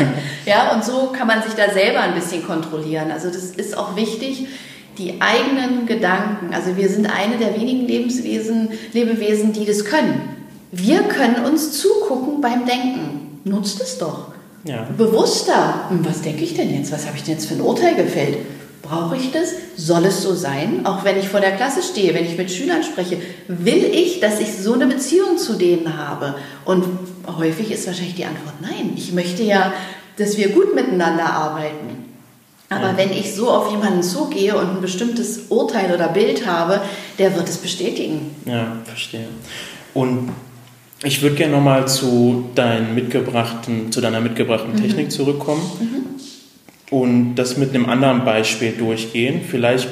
ja, 0.46 0.74
und 0.74 0.84
so 0.84 1.12
kann 1.16 1.26
man 1.26 1.42
sich 1.42 1.54
da 1.54 1.72
selber 1.72 2.00
ein 2.00 2.14
bisschen 2.14 2.44
kontrollieren. 2.44 3.10
Also 3.10 3.28
das 3.28 3.52
ist 3.52 3.76
auch 3.76 3.96
wichtig, 3.96 4.46
die 4.98 5.20
eigenen 5.20 5.86
Gedanken, 5.86 6.52
also 6.52 6.76
wir 6.76 6.88
sind 6.88 7.06
eine 7.06 7.36
der 7.38 7.58
wenigen 7.58 7.86
Lebenswesen, 7.86 8.70
Lebewesen, 8.92 9.52
die 9.52 9.64
das 9.64 9.84
können. 9.84 10.36
Wir 10.72 11.02
können 11.04 11.44
uns 11.44 11.80
zugucken 11.80 12.40
beim 12.40 12.66
Denken. 12.66 13.40
Nutzt 13.44 13.80
es 13.80 13.98
doch. 13.98 14.32
Ja. 14.64 14.86
Bewusster. 14.96 15.86
Hm, 15.88 16.04
was 16.04 16.22
denke 16.22 16.44
ich 16.44 16.54
denn 16.54 16.74
jetzt? 16.74 16.92
Was 16.92 17.06
habe 17.06 17.16
ich 17.16 17.22
denn 17.22 17.34
jetzt 17.34 17.46
für 17.46 17.54
ein 17.54 17.60
Urteil 17.60 17.94
gefällt? 17.94 18.38
Brauche 18.88 19.16
ich 19.16 19.32
das? 19.32 19.54
Soll 19.76 20.04
es 20.06 20.22
so 20.22 20.34
sein? 20.34 20.86
Auch 20.86 21.04
wenn 21.04 21.18
ich 21.18 21.28
vor 21.28 21.40
der 21.40 21.56
Klasse 21.56 21.82
stehe, 21.82 22.14
wenn 22.14 22.24
ich 22.24 22.36
mit 22.36 22.50
Schülern 22.50 22.82
spreche, 22.82 23.18
will 23.48 23.84
ich, 23.92 24.20
dass 24.20 24.40
ich 24.40 24.52
so 24.52 24.74
eine 24.74 24.86
Beziehung 24.86 25.38
zu 25.38 25.54
denen 25.54 25.96
habe? 25.96 26.34
Und 26.64 26.84
häufig 27.26 27.70
ist 27.70 27.86
wahrscheinlich 27.86 28.14
die 28.14 28.24
Antwort 28.24 28.54
nein. 28.60 28.92
Ich 28.96 29.12
möchte 29.12 29.42
ja, 29.42 29.72
dass 30.18 30.36
wir 30.36 30.50
gut 30.50 30.74
miteinander 30.74 31.26
arbeiten. 31.26 32.04
Aber 32.68 32.88
ja. 32.88 32.96
wenn 32.96 33.12
ich 33.12 33.34
so 33.34 33.50
auf 33.50 33.70
jemanden 33.70 34.02
zugehe 34.02 34.56
und 34.56 34.76
ein 34.76 34.80
bestimmtes 34.80 35.46
Urteil 35.48 35.92
oder 35.94 36.08
Bild 36.08 36.46
habe, 36.46 36.80
der 37.18 37.34
wird 37.36 37.48
es 37.48 37.58
bestätigen. 37.58 38.34
Ja, 38.44 38.76
verstehe. 38.84 39.28
Und 39.94 40.30
ich 41.04 41.22
würde 41.22 41.36
gerne 41.36 41.54
nochmal 41.54 41.86
zu, 41.86 42.50
mitgebrachten, 42.94 43.92
zu 43.92 44.00
deiner 44.00 44.20
mitgebrachten 44.20 44.72
mhm. 44.72 44.82
Technik 44.82 45.12
zurückkommen. 45.12 45.62
Mhm 45.78 46.05
und 46.90 47.34
das 47.34 47.56
mit 47.56 47.74
einem 47.74 47.86
anderen 47.86 48.24
Beispiel 48.24 48.72
durchgehen. 48.72 49.40
Vielleicht 49.48 49.88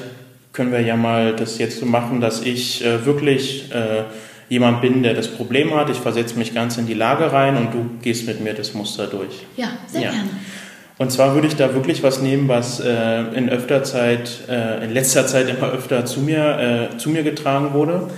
können 0.53 0.73
wir 0.73 0.81
ja 0.81 0.97
mal 0.97 1.35
das 1.35 1.59
jetzt 1.59 1.81
so 1.81 1.87
machen, 1.87 2.21
dass 2.21 2.43
ich 2.43 2.85
äh, 2.85 3.05
wirklich 3.05 3.73
äh, 3.73 4.05
jemand 4.49 4.81
bin, 4.81 5.03
der 5.03 5.15
das 5.15 5.29
Problem 5.29 5.75
hat. 5.75 5.91
Ich 5.91 5.99
versetze 5.99 6.39
mich 6.39 6.55
ganz 6.55 6.79
in 6.79 6.87
die 6.87 6.95
Lage 6.95 7.33
rein 7.33 7.57
und 7.57 7.75
du 7.75 7.91
gehst 8.03 8.27
mit 8.27 8.41
mir 8.41 8.55
das 8.55 8.75
Muster 8.75 9.07
durch. 9.07 9.45
Ja, 9.57 9.69
sehr 9.89 10.03
ja. 10.03 10.11
gerne. 10.11 10.31
Und 10.97 11.11
zwar 11.11 11.35
würde 11.35 11.49
ich 11.49 11.57
da 11.57 11.75
wirklich 11.75 12.05
was 12.05 12.23
nehmen, 12.23 12.47
was 12.47 12.79
äh, 12.79 13.23
in 13.35 13.49
öfter 13.49 13.83
Zeit, 13.83 14.31
äh, 14.49 14.85
in 14.85 14.93
letzter 14.93 15.27
Zeit 15.27 15.49
immer 15.49 15.73
öfter 15.73 16.05
zu 16.05 16.21
mir, 16.21 16.91
äh, 16.93 16.99
zu 16.99 17.11
mir 17.11 17.25
getragen 17.25 17.73
wurde 17.73 18.09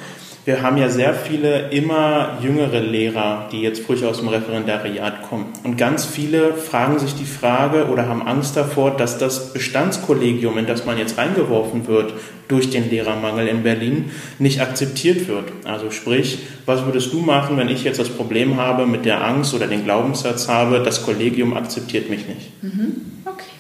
wir 0.47 0.63
haben 0.63 0.77
ja 0.77 0.89
sehr 0.89 1.13
viele 1.13 1.71
immer 1.71 2.39
jüngere 2.41 2.79
Lehrer, 2.79 3.49
die 3.51 3.63
jetzt 3.63 3.85
frisch 3.85 4.05
aus 4.05 4.19
dem 4.19 4.29
Referendariat 4.29 5.23
kommen. 5.29 5.47
Und 5.65 5.77
ganz 5.77 6.05
viele 6.05 6.55
fragen 6.55 7.01
sich 7.01 7.17
die 7.17 7.25
Frage 7.25 7.89
oder 7.89 8.09
haben 8.09 8.23
Angst 8.25 8.57
davor, 8.57 8.97
dass 8.97 9.19
das 9.19 9.53
Bestandskollegium, 9.53 10.57
in 10.57 10.67
das 10.67 10.87
man 10.87 10.99
jetzt 10.99 11.19
reingeworfen 11.19 11.89
wird 11.89 12.15
durch 12.47 12.71
den 12.71 12.89
Lehrermangel 12.89 13.49
in 13.49 13.65
Berlin, 13.65 14.13
nicht 14.39 14.61
akzeptiert 14.61 15.27
wird. 15.27 15.47
Also 15.65 15.91
sprich, 15.91 16.39
was 16.65 16.85
würdest 16.85 17.13
du 17.13 17.19
machen, 17.19 17.57
wenn 17.57 17.69
ich 17.69 17.83
jetzt 17.83 17.99
das 17.99 18.09
Problem 18.09 18.57
habe 18.57 18.87
mit 18.87 19.05
der 19.05 19.25
Angst 19.25 19.53
oder 19.53 19.67
den 19.67 19.83
Glaubenssatz 19.83 20.47
habe, 20.47 20.79
das 20.79 21.03
Kollegium 21.05 21.57
akzeptiert 21.57 22.09
mich 22.09 22.29
nicht? 22.29 22.63
Mhm. 22.63 23.03
Okay. 23.25 23.51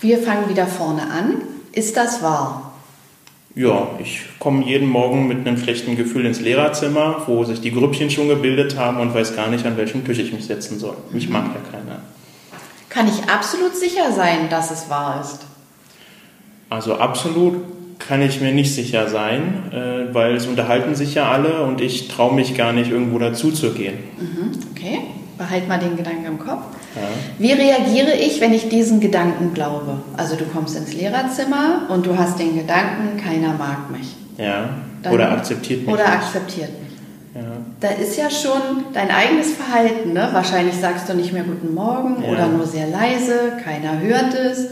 Wir 0.00 0.16
fangen 0.16 0.48
wieder 0.48 0.66
vorne 0.66 1.02
an. 1.02 1.42
Ist 1.72 1.98
das 1.98 2.22
wahr? 2.22 2.65
Ja, 3.56 3.88
ich 3.98 4.20
komme 4.38 4.66
jeden 4.66 4.86
Morgen 4.86 5.28
mit 5.28 5.46
einem 5.46 5.56
schlechten 5.56 5.96
Gefühl 5.96 6.26
ins 6.26 6.40
Lehrerzimmer, 6.40 7.22
wo 7.26 7.42
sich 7.42 7.58
die 7.62 7.72
Grüppchen 7.72 8.10
schon 8.10 8.28
gebildet 8.28 8.76
haben 8.76 9.00
und 9.00 9.14
weiß 9.14 9.34
gar 9.34 9.48
nicht, 9.48 9.64
an 9.64 9.78
welchem 9.78 10.04
Tisch 10.04 10.18
ich 10.18 10.30
mich 10.30 10.44
setzen 10.44 10.78
soll. 10.78 10.94
Mich 11.10 11.30
mag 11.30 11.46
ja 11.46 11.78
keiner. 11.78 12.02
Kann 12.90 13.08
ich 13.08 13.30
absolut 13.30 13.74
sicher 13.74 14.12
sein, 14.12 14.50
dass 14.50 14.70
es 14.70 14.90
wahr 14.90 15.22
ist? 15.22 15.46
Also 16.68 16.96
absolut 16.96 17.62
kann 17.98 18.20
ich 18.20 18.42
mir 18.42 18.52
nicht 18.52 18.74
sicher 18.74 19.08
sein, 19.08 19.72
äh, 19.72 20.14
weil 20.14 20.34
es 20.34 20.46
unterhalten 20.46 20.94
sich 20.94 21.14
ja 21.14 21.30
alle 21.30 21.62
und 21.62 21.80
ich 21.80 22.08
traue 22.08 22.34
mich 22.34 22.54
gar 22.58 22.74
nicht, 22.74 22.90
irgendwo 22.90 23.18
dazuzugehen. 23.18 23.94
Mhm, 24.18 24.52
okay, 24.70 24.98
behalt 25.38 25.68
mal 25.68 25.78
den 25.78 25.96
Gedanken 25.96 26.26
im 26.26 26.38
Kopf. 26.38 26.62
Wie 27.38 27.52
reagiere 27.52 28.12
ich, 28.12 28.40
wenn 28.40 28.54
ich 28.54 28.68
diesen 28.68 29.00
Gedanken 29.00 29.52
glaube? 29.52 29.98
Also 30.16 30.36
du 30.36 30.44
kommst 30.44 30.76
ins 30.76 30.94
Lehrerzimmer 30.94 31.82
und 31.88 32.06
du 32.06 32.16
hast 32.16 32.38
den 32.38 32.56
Gedanken, 32.56 33.20
keiner 33.22 33.52
mag 33.52 33.90
mich. 33.90 34.16
Ja. 34.38 34.70
Dann, 35.02 35.12
oder 35.12 35.32
akzeptiert 35.32 35.82
mich. 35.82 35.88
Oder 35.92 36.04
nicht. 36.04 36.14
akzeptiert 36.14 36.70
mich. 36.80 37.42
Ja. 37.42 37.42
Da 37.80 37.88
ist 37.88 38.16
ja 38.16 38.30
schon 38.30 38.84
dein 38.94 39.10
eigenes 39.10 39.52
Verhalten. 39.52 40.14
Ne? 40.14 40.28
Wahrscheinlich 40.32 40.74
sagst 40.76 41.08
du 41.08 41.14
nicht 41.14 41.32
mehr 41.32 41.44
Guten 41.44 41.74
Morgen 41.74 42.22
ja. 42.22 42.30
oder 42.30 42.46
nur 42.48 42.66
sehr 42.66 42.86
leise, 42.86 43.52
keiner 43.62 44.00
hört 44.00 44.34
es. 44.34 44.68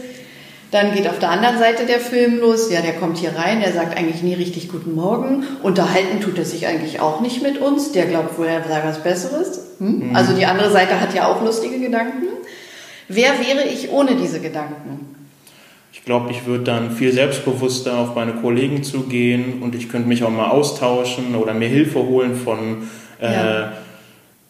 Dann 0.75 0.93
geht 0.93 1.07
auf 1.07 1.19
der 1.19 1.29
anderen 1.29 1.57
Seite 1.57 1.85
der 1.85 2.01
Film 2.01 2.37
los. 2.37 2.69
Ja, 2.69 2.81
der 2.81 2.95
kommt 2.95 3.17
hier 3.17 3.33
rein, 3.33 3.61
der 3.61 3.71
sagt 3.71 3.97
eigentlich 3.97 4.21
nie 4.23 4.33
richtig 4.33 4.67
Guten 4.67 4.93
Morgen. 4.93 5.45
Unterhalten 5.63 6.19
tut 6.19 6.37
er 6.37 6.43
sich 6.43 6.67
eigentlich 6.67 6.99
auch 6.99 7.21
nicht 7.21 7.41
mit 7.41 7.59
uns. 7.61 7.93
Der 7.93 8.07
glaubt 8.07 8.37
wohl, 8.37 8.47
er 8.47 8.61
sagt 8.61 8.85
was 8.85 9.01
Besseres. 9.01 9.61
Hm? 9.79 10.09
Mhm. 10.09 10.15
Also 10.17 10.35
die 10.35 10.45
andere 10.45 10.69
Seite 10.69 10.99
hat 10.99 11.15
ja 11.15 11.31
auch 11.31 11.41
lustige 11.41 11.79
Gedanken. 11.79 12.25
Wer 13.07 13.39
wäre 13.39 13.65
ich 13.65 13.89
ohne 13.89 14.17
diese 14.17 14.41
Gedanken? 14.41 15.15
Ich 15.93 16.03
glaube, 16.03 16.31
ich 16.31 16.45
würde 16.45 16.65
dann 16.65 16.91
viel 16.91 17.13
selbstbewusster 17.13 17.97
auf 17.97 18.13
meine 18.13 18.33
Kollegen 18.33 18.83
zugehen 18.83 19.63
und 19.63 19.75
ich 19.75 19.87
könnte 19.87 20.09
mich 20.09 20.25
auch 20.25 20.29
mal 20.29 20.49
austauschen 20.49 21.35
oder 21.35 21.53
mir 21.53 21.69
Hilfe 21.69 21.99
holen 21.99 22.35
von 22.35 22.89
äh, 23.21 23.31
ja 23.31 23.73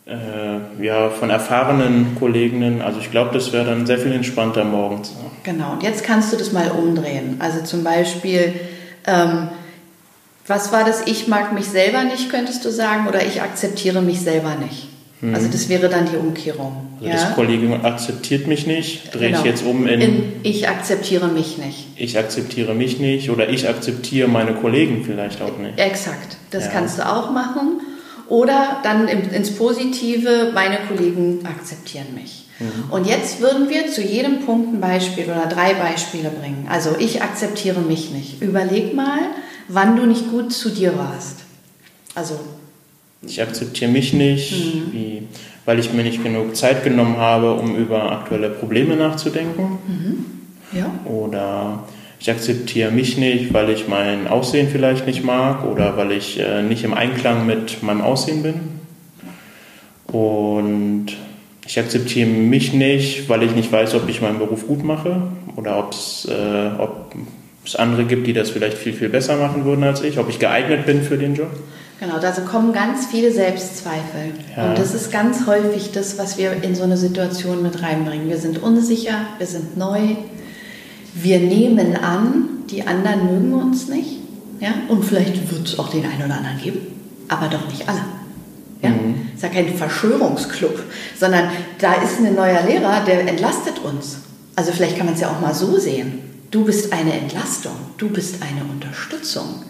äh, 0.06 0.84
ja, 0.84 1.10
von 1.10 1.30
erfahrenen 1.30 2.16
Kolleginnen. 2.20 2.82
Also 2.82 3.00
ich 3.00 3.12
glaube, 3.12 3.32
das 3.34 3.52
wäre 3.54 3.66
dann 3.66 3.86
sehr 3.86 3.98
viel 3.98 4.12
entspannter 4.12 4.64
morgens. 4.64 5.14
Genau, 5.44 5.74
und 5.74 5.84
jetzt 5.84 6.04
kannst 6.04 6.32
du 6.32 6.38
das 6.38 6.52
mal 6.52 6.70
umdrehen. 6.72 7.38
Also 7.40 7.64
zum 7.64 7.84
Beispiel, 7.84 8.54
ähm, 9.08 9.50
was 10.48 10.72
war 10.72 10.84
das, 10.84 11.08
ich 11.08 11.28
mag 11.28 11.54
mich 11.54 11.66
selber 11.66 12.04
nicht, 12.04 12.30
könntest 12.30 12.64
du 12.66 12.70
sagen, 12.70 13.08
oder 13.08 13.26
ich 13.26 13.42
akzeptiere 13.42 14.02
mich 14.02 14.22
selber 14.22 14.56
nicht? 14.56 14.90
Hm. 15.22 15.34
Also 15.34 15.48
das 15.48 15.70
wäre 15.70 15.90
dann 15.90 16.08
die 16.12 16.18
Umkehrung. 16.18 16.88
Also 16.98 17.08
ja? 17.08 17.14
das 17.14 17.34
Kollegium 17.34 17.84
akzeptiert 17.84 18.48
mich 18.48 18.68
nicht, 18.68 19.14
drehe 19.14 19.30
genau. 19.30 19.40
ich 19.40 19.46
jetzt 19.46 19.66
um 19.66 19.88
in, 19.88 20.02
in, 20.02 20.34
Ich 20.44 20.70
akzeptiere 20.70 21.30
mich 21.30 21.58
nicht. 21.58 21.88
Ich 21.96 22.18
akzeptiere 22.18 22.76
mich 22.76 23.00
nicht 23.00 23.32
oder 23.32 23.50
ich 23.50 23.68
akzeptiere 23.68 24.28
meine 24.28 24.54
Kollegen 24.54 25.04
vielleicht 25.04 25.42
auch 25.42 25.58
nicht. 25.58 25.80
Exakt, 25.80 26.38
das 26.52 26.66
ja. 26.66 26.72
kannst 26.72 27.00
du 27.00 27.10
auch 27.10 27.32
machen. 27.32 27.82
Oder 28.28 28.80
dann 28.84 29.08
ins 29.08 29.56
Positive, 29.56 30.52
meine 30.54 30.78
Kollegen 30.88 31.46
akzeptieren 31.46 32.08
mich. 32.16 32.48
Mhm. 32.60 32.92
Und 32.92 33.08
jetzt 33.08 33.40
würden 33.40 33.70
wir 33.70 33.92
zu 33.92 34.02
jedem 34.02 34.46
Punkt 34.46 34.74
ein 34.74 34.82
Beispiel 34.82 35.26
oder 35.26 35.46
drei 35.48 35.74
Beispiele 35.74 36.30
bringen. 36.30 36.68
Also 36.70 36.96
ich 36.98 37.22
akzeptiere 37.22 37.82
mich 37.82 38.12
nicht. 38.12 38.42
Überleg 38.42 38.96
mal, 38.96 39.20
wann 39.68 39.96
du 39.96 40.06
nicht 40.06 40.32
gut 40.32 40.54
zu 40.54 40.70
dir 40.70 40.98
warst. 40.98 41.40
Also 42.16 42.40
ich 43.22 43.42
akzeptiere 43.42 43.92
mich 43.92 44.14
nicht, 44.14 44.52
mhm. 44.52 44.94
wie, 44.94 45.24
weil 45.66 45.80
ich 45.80 45.94
mir 45.94 46.04
nicht 46.04 46.24
genug 46.24 46.56
Zeit 46.56 46.84
genommen 46.84 47.18
habe, 47.18 47.54
um 47.54 47.76
über 47.76 48.12
aktuelle 48.12 48.50
Probleme 48.50 48.96
nachzudenken. 48.96 49.80
Mhm. 49.88 50.26
Ja. 50.72 50.92
Oder 51.06 51.84
ich 52.26 52.32
akzeptiere 52.32 52.90
mich 52.90 53.18
nicht, 53.18 53.54
weil 53.54 53.70
ich 53.70 53.88
mein 53.88 54.28
Aussehen 54.28 54.68
vielleicht 54.72 55.06
nicht 55.06 55.24
mag 55.24 55.64
oder 55.64 55.96
weil 55.96 56.12
ich 56.12 56.40
äh, 56.40 56.64
nicht 56.64 56.84
im 56.84 56.96
Einklang 56.96 57.46
mit 57.46 57.84
meinem 57.84 58.02
Aussehen 58.02 58.42
bin. 58.42 58.56
Und 60.08 61.16
ich 61.68 61.78
akzeptiere 61.78 62.28
mich 62.28 62.74
nicht, 62.74 63.30
weil 63.30 63.44
ich 63.44 63.52
nicht 63.52 63.72
weiß, 63.72 63.94
ob 63.94 64.10
ich 64.10 64.22
meinen 64.22 64.40
Beruf 64.40 64.66
gut 64.66 64.84
mache 64.84 65.22
oder 65.56 65.78
ob's, 65.78 66.28
äh, 66.28 66.82
ob 66.82 67.14
es 67.64 67.76
andere 67.76 68.06
gibt, 68.06 68.26
die 68.26 68.34
das 68.34 68.50
vielleicht 68.50 68.80
viel, 68.80 68.94
viel 68.94 69.10
besser 69.10 69.38
machen 69.38 69.64
würden 69.64 69.84
als 69.84 70.02
ich, 70.02 70.18
ob 70.18 70.28
ich 70.28 70.40
geeignet 70.40 70.88
bin 70.88 71.04
für 71.04 71.20
den 71.20 71.36
Job. 71.36 71.52
Genau, 72.00 72.18
da 72.20 72.32
kommen 72.32 72.74
ganz 72.74 73.06
viele 73.06 73.32
Selbstzweifel. 73.32 74.32
Ja. 74.58 74.70
Und 74.70 74.80
das 74.80 74.96
ist 74.96 75.12
ganz 75.12 75.46
häufig 75.46 75.92
das, 75.92 76.18
was 76.18 76.40
wir 76.40 76.64
in 76.64 76.74
so 76.74 76.82
eine 76.82 76.98
Situation 76.98 77.62
mit 77.62 77.84
reinbringen. 77.84 78.30
Wir 78.30 78.40
sind 78.40 78.64
unsicher, 78.64 79.28
wir 79.38 79.46
sind 79.46 79.78
neu, 79.78 80.16
wir 81.16 81.40
nehmen 81.40 81.96
an, 81.96 82.50
die 82.70 82.86
anderen 82.86 83.26
mögen 83.26 83.54
uns 83.54 83.88
nicht. 83.88 84.20
Ja? 84.60 84.74
Und 84.88 85.04
vielleicht 85.04 85.52
wird 85.52 85.68
es 85.68 85.80
auch 85.80 85.90
den 85.90 86.06
einen 86.06 86.26
oder 86.26 86.38
anderen 86.38 86.62
geben, 86.62 86.80
aber 87.28 87.48
doch 87.48 87.68
nicht 87.68 87.88
alle. 87.88 88.02
Ja? 88.82 88.90
Mhm. 88.90 89.30
ist 89.34 89.42
ja 89.42 89.50
kein 89.50 89.74
Verschwörungsclub, 89.74 90.84
sondern 91.18 91.50
da 91.80 91.94
ist 91.96 92.20
ein 92.20 92.36
neuer 92.36 92.62
Lehrer, 92.64 93.04
der 93.06 93.28
entlastet 93.28 93.80
uns. 93.80 94.18
Also 94.56 94.72
vielleicht 94.72 94.98
kann 94.98 95.06
man 95.06 95.16
es 95.16 95.22
ja 95.22 95.30
auch 95.30 95.42
mal 95.42 95.54
so 95.54 95.80
sehen. 95.80 96.20
Du 96.52 96.66
bist 96.66 96.94
eine 96.94 97.14
Entlastung, 97.14 97.76
du 97.98 98.10
bist 98.10 98.42
eine 98.42 98.70
Unterstützung. 98.70 99.64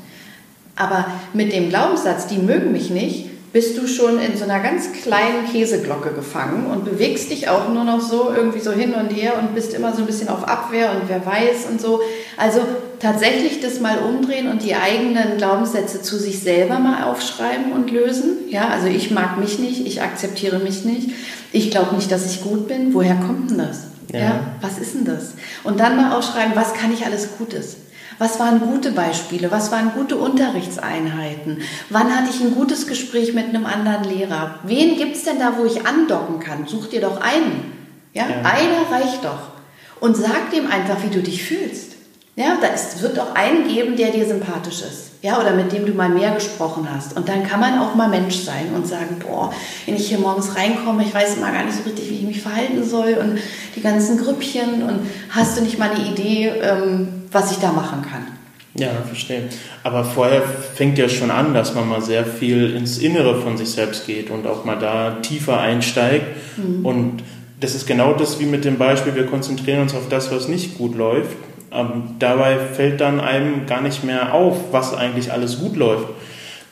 Aber 0.76 1.06
mit 1.34 1.54
dem 1.54 1.70
Glaubenssatz, 1.70 2.28
die 2.28 2.38
mögen 2.38 2.72
mich 2.72 2.90
nicht, 2.90 3.30
bist 3.56 3.78
du 3.78 3.88
schon 3.88 4.20
in 4.20 4.36
so 4.36 4.44
einer 4.44 4.60
ganz 4.60 4.92
kleinen 4.92 5.50
Käseglocke 5.50 6.12
gefangen 6.12 6.66
und 6.66 6.84
bewegst 6.84 7.32
dich 7.32 7.48
auch 7.48 7.70
nur 7.70 7.86
noch 7.86 8.02
so 8.02 8.30
irgendwie 8.36 8.60
so 8.60 8.74
hin 8.74 8.94
und 8.94 9.08
her 9.12 9.36
und 9.40 9.56
bist 9.56 9.74
immer 9.74 9.94
so 9.94 10.02
ein 10.02 10.08
bisschen 10.08 10.28
auf 10.28 10.46
Abwehr 10.46 10.92
und 10.92 11.08
wer 11.08 11.26
weiß 11.26 11.68
und 11.72 11.80
so. 11.80 12.02
Also 12.36 12.60
tatsächlich 13.00 13.62
das 13.62 13.80
mal 13.80 14.00
umdrehen 14.00 14.50
und 14.50 14.62
die 14.62 14.76
eigenen 14.76 15.38
Glaubenssätze 15.38 16.02
zu 16.02 16.18
sich 16.18 16.42
selber 16.42 16.80
mal 16.80 17.06
aufschreiben 17.06 17.72
und 17.72 17.92
lösen. 17.92 18.40
Ja, 18.50 18.68
also 18.68 18.88
ich 18.88 19.12
mag 19.12 19.40
mich 19.40 19.58
nicht, 19.58 19.88
ich 19.88 20.02
akzeptiere 20.02 20.60
mich 20.60 20.84
nicht, 20.84 21.12
ich 21.54 21.72
glaube 21.72 21.96
nicht, 21.96 22.12
dass 22.12 22.30
ich 22.30 22.44
gut 22.44 22.68
bin. 22.68 22.94
Woher 22.94 23.16
kommt 23.16 23.52
denn 23.52 23.60
das? 23.60 23.84
Ja. 24.12 24.20
ja. 24.20 24.40
was 24.60 24.80
ist 24.80 24.96
denn 24.96 25.06
das? 25.06 25.30
Und 25.64 25.80
dann 25.80 25.96
mal 25.96 26.18
aufschreiben, 26.18 26.58
was 26.58 26.74
kann 26.74 26.92
ich 26.92 27.06
alles 27.06 27.30
Gutes? 27.38 27.78
Was 28.18 28.40
waren 28.40 28.60
gute 28.60 28.92
Beispiele? 28.92 29.52
Was 29.52 29.72
waren 29.72 29.92
gute 29.94 30.16
Unterrichtseinheiten? 30.18 31.62
Wann 31.90 32.16
hatte 32.16 32.30
ich 32.30 32.42
ein 32.42 32.56
gutes 32.56 32.88
Gespräch 32.88 33.34
mit 33.34 33.50
einem 33.50 33.66
anderen 33.66 34.06
Lehrer? 34.06 34.60
Wen 34.64 34.98
gibt 34.98 35.16
es 35.18 35.24
denn 35.24 35.40
da, 35.40 35.58
wo 35.58 35.66
ich 35.66 35.86
andocken 35.86 36.40
kann? 36.40 36.66
Such 36.68 36.88
dir 36.88 37.02
doch 37.02 37.20
einen. 37.20 37.74
Ja? 38.14 38.24
ja. 38.28 38.38
Einer 38.38 38.90
reicht 38.90 39.24
doch. 39.24 39.52
Und 40.00 40.16
sag 40.16 40.52
dem 40.52 40.72
einfach, 40.72 41.04
wie 41.04 41.14
du 41.14 41.22
dich 41.22 41.44
fühlst. 41.44 41.96
Ja, 42.38 42.58
da 42.60 42.68
ist, 42.68 43.02
wird 43.02 43.18
auch 43.18 43.34
einen 43.34 43.66
geben, 43.66 43.96
der 43.96 44.12
dir 44.12 44.26
sympathisch 44.26 44.82
ist. 44.82 45.12
Ja, 45.22 45.40
oder 45.40 45.52
mit 45.54 45.72
dem 45.72 45.86
du 45.86 45.94
mal 45.94 46.10
mehr 46.10 46.36
gesprochen 46.36 46.88
hast. 46.94 47.16
Und 47.16 47.30
dann 47.30 47.44
kann 47.44 47.62
man 47.62 47.80
auch 47.80 47.96
mal 47.96 48.10
Mensch 48.10 48.40
sein 48.40 48.74
und 48.76 48.86
sagen, 48.86 49.20
boah, 49.26 49.54
wenn 49.86 49.96
ich 49.96 50.10
hier 50.10 50.20
morgens 50.20 50.56
reinkomme, 50.56 51.04
ich 51.04 51.14
weiß 51.14 51.38
immer 51.38 51.52
gar 51.52 51.64
nicht 51.64 51.78
so 51.78 51.84
richtig, 51.84 52.10
wie 52.10 52.16
ich 52.16 52.24
mich 52.24 52.42
verhalten 52.42 52.84
soll 52.84 53.14
und 53.14 53.40
die 53.76 53.82
ganzen 53.82 54.18
Grüppchen 54.18 54.84
und 54.84 55.00
hast 55.30 55.58
du 55.58 55.62
nicht 55.62 55.80
mal 55.80 55.92
eine 55.92 56.06
Idee, 56.06 56.52
ähm, 56.62 57.25
was 57.36 57.52
ich 57.52 57.58
da 57.58 57.72
machen 57.72 58.02
kann? 58.02 58.26
Ja, 58.74 58.90
verstehe. 59.08 59.44
Aber 59.84 60.04
vorher 60.04 60.42
fängt 60.42 60.98
ja 60.98 61.08
schon 61.08 61.32
an, 61.32 61.54
dass 61.54 61.76
man 61.76 61.88
mal 61.88 62.02
sehr 62.02 62.26
viel 62.26 62.76
ins 62.76 62.98
Innere 62.98 63.42
von 63.42 63.58
sich 63.58 63.70
selbst 63.70 64.06
geht 64.06 64.30
und 64.30 64.48
auch 64.48 64.66
mal 64.66 64.78
da 64.78 65.18
tiefer 65.22 65.60
einsteigt. 65.60 66.26
Mhm. 66.58 66.86
Und 66.86 67.24
das 67.62 67.76
ist 67.76 67.86
genau 67.86 68.14
das 68.14 68.40
wie 68.40 68.46
mit 68.46 68.66
dem 68.66 68.78
Beispiel, 68.78 69.16
wir 69.16 69.28
konzentrieren 69.28 69.82
uns 69.82 69.94
auf 69.94 70.10
das, 70.10 70.32
was 70.32 70.48
nicht 70.48 70.78
gut 70.78 70.96
läuft 70.96 71.38
ähm, 71.76 72.16
dabei 72.20 72.58
fällt 72.58 73.02
dann 73.02 73.20
einem 73.20 73.66
gar 73.66 73.82
nicht 73.82 74.04
mehr 74.04 74.34
auf, 74.34 74.72
was 74.72 74.94
eigentlich 74.94 75.32
alles 75.32 75.60
gut 75.60 75.76
läuft. 75.76 76.08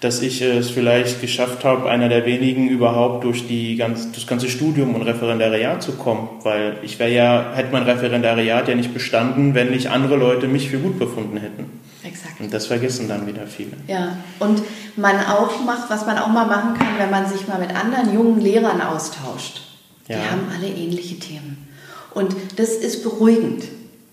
Dass 0.03 0.21
ich 0.21 0.41
es 0.41 0.69
vielleicht 0.69 1.21
geschafft 1.21 1.63
habe, 1.63 1.89
einer 1.89 2.09
der 2.09 2.25
wenigen 2.25 2.67
überhaupt 2.67 3.23
durch 3.23 3.47
die 3.47 3.77
ganz, 3.77 4.11
das 4.11 4.27
ganze 4.27 4.49
Studium 4.49 4.95
und 4.95 5.03
Referendariat 5.03 5.81
zu 5.81 5.93
kommen. 5.93 6.27
Weil 6.43 6.75
ich 6.81 6.99
wäre 6.99 7.13
ja, 7.13 7.51
hätte 7.55 7.71
mein 7.71 7.83
Referendariat 7.83 8.67
ja 8.67 8.75
nicht 8.75 8.93
bestanden, 8.93 9.55
wenn 9.55 9.69
nicht 9.69 9.87
andere 9.87 10.17
Leute 10.17 10.49
mich 10.49 10.69
für 10.69 10.79
gut 10.79 10.99
befunden 10.99 11.37
hätten. 11.37 11.79
Exakt. 12.03 12.41
Und 12.41 12.53
das 12.53 12.67
vergessen 12.67 13.07
dann 13.07 13.27
wieder 13.27 13.47
viele. 13.47 13.71
Ja, 13.87 14.17
und 14.39 14.61
man 14.97 15.15
auch 15.25 15.63
macht, 15.65 15.89
was 15.89 16.05
man 16.05 16.17
auch 16.17 16.27
mal 16.27 16.47
machen 16.47 16.73
kann, 16.73 16.99
wenn 16.99 17.09
man 17.09 17.25
sich 17.25 17.47
mal 17.47 17.59
mit 17.59 17.73
anderen 17.73 18.13
jungen 18.13 18.41
Lehrern 18.41 18.81
austauscht. 18.81 19.61
Ja. 20.09 20.17
Die 20.17 20.29
haben 20.29 20.47
alle 20.53 20.67
ähnliche 20.67 21.17
Themen. 21.17 21.69
Und 22.13 22.35
das 22.57 22.71
ist 22.71 23.03
beruhigend. 23.03 23.63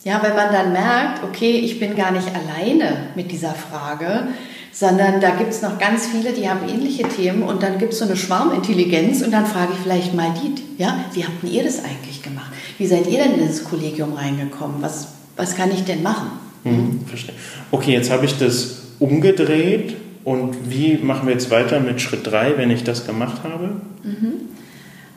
Ja, 0.05 0.23
wenn 0.23 0.37
man 0.37 0.53
dann 0.53 0.73
merkt, 0.73 1.25
okay, 1.25 1.59
ich 1.59 1.79
bin 1.79 1.97
gar 1.97 2.13
nicht 2.13 2.29
alleine 2.29 3.09
mit 3.17 3.33
dieser 3.33 3.55
Frage, 3.55 4.29
sondern 4.73 5.21
da 5.21 5.31
gibt 5.31 5.51
es 5.51 5.63
noch 5.63 5.79
ganz 5.79 6.07
viele, 6.07 6.33
die 6.33 6.49
haben 6.49 6.69
ähnliche 6.69 7.03
Themen 7.05 7.43
und 7.43 7.63
dann 7.63 7.79
gibt 7.79 7.93
es 7.93 7.99
so 7.99 8.05
eine 8.05 8.17
Schwarmintelligenz 8.17 9.23
und 9.23 9.33
dann 9.33 9.47
frage 9.47 9.73
ich 9.75 9.81
vielleicht 9.81 10.15
mal 10.15 10.33
die, 10.43 10.83
ja, 10.83 11.05
wie 11.13 11.25
habt 11.25 11.43
ihr 11.45 11.65
das 11.65 11.85
eigentlich 11.85 12.23
gemacht? 12.23 12.53
Wie 12.79 12.87
seid 12.87 13.07
ihr 13.07 13.23
denn 13.23 13.35
in 13.35 13.47
das 13.47 13.65
Kollegium 13.65 14.13
reingekommen? 14.13 14.77
Was, 14.81 15.09
was 15.37 15.57
kann 15.57 15.71
ich 15.71 15.85
denn 15.85 16.03
machen? 16.03 16.31
Mhm, 16.65 17.01
verstehe. 17.07 17.35
Okay, 17.71 17.93
jetzt 17.93 18.11
habe 18.11 18.25
ich 18.27 18.39
das 18.39 18.83
umgedreht 18.99 19.97
und 20.25 20.71
wie 20.71 20.99
machen 20.99 21.27
wir 21.27 21.33
jetzt 21.33 21.51
weiter 21.51 21.81
mit 21.81 22.01
Schritt 22.01 22.27
3, 22.27 22.57
wenn 22.57 22.71
ich 22.71 22.85
das 22.85 23.07
gemacht 23.07 23.43
habe? 23.43 23.81
Mhm. 24.03 24.33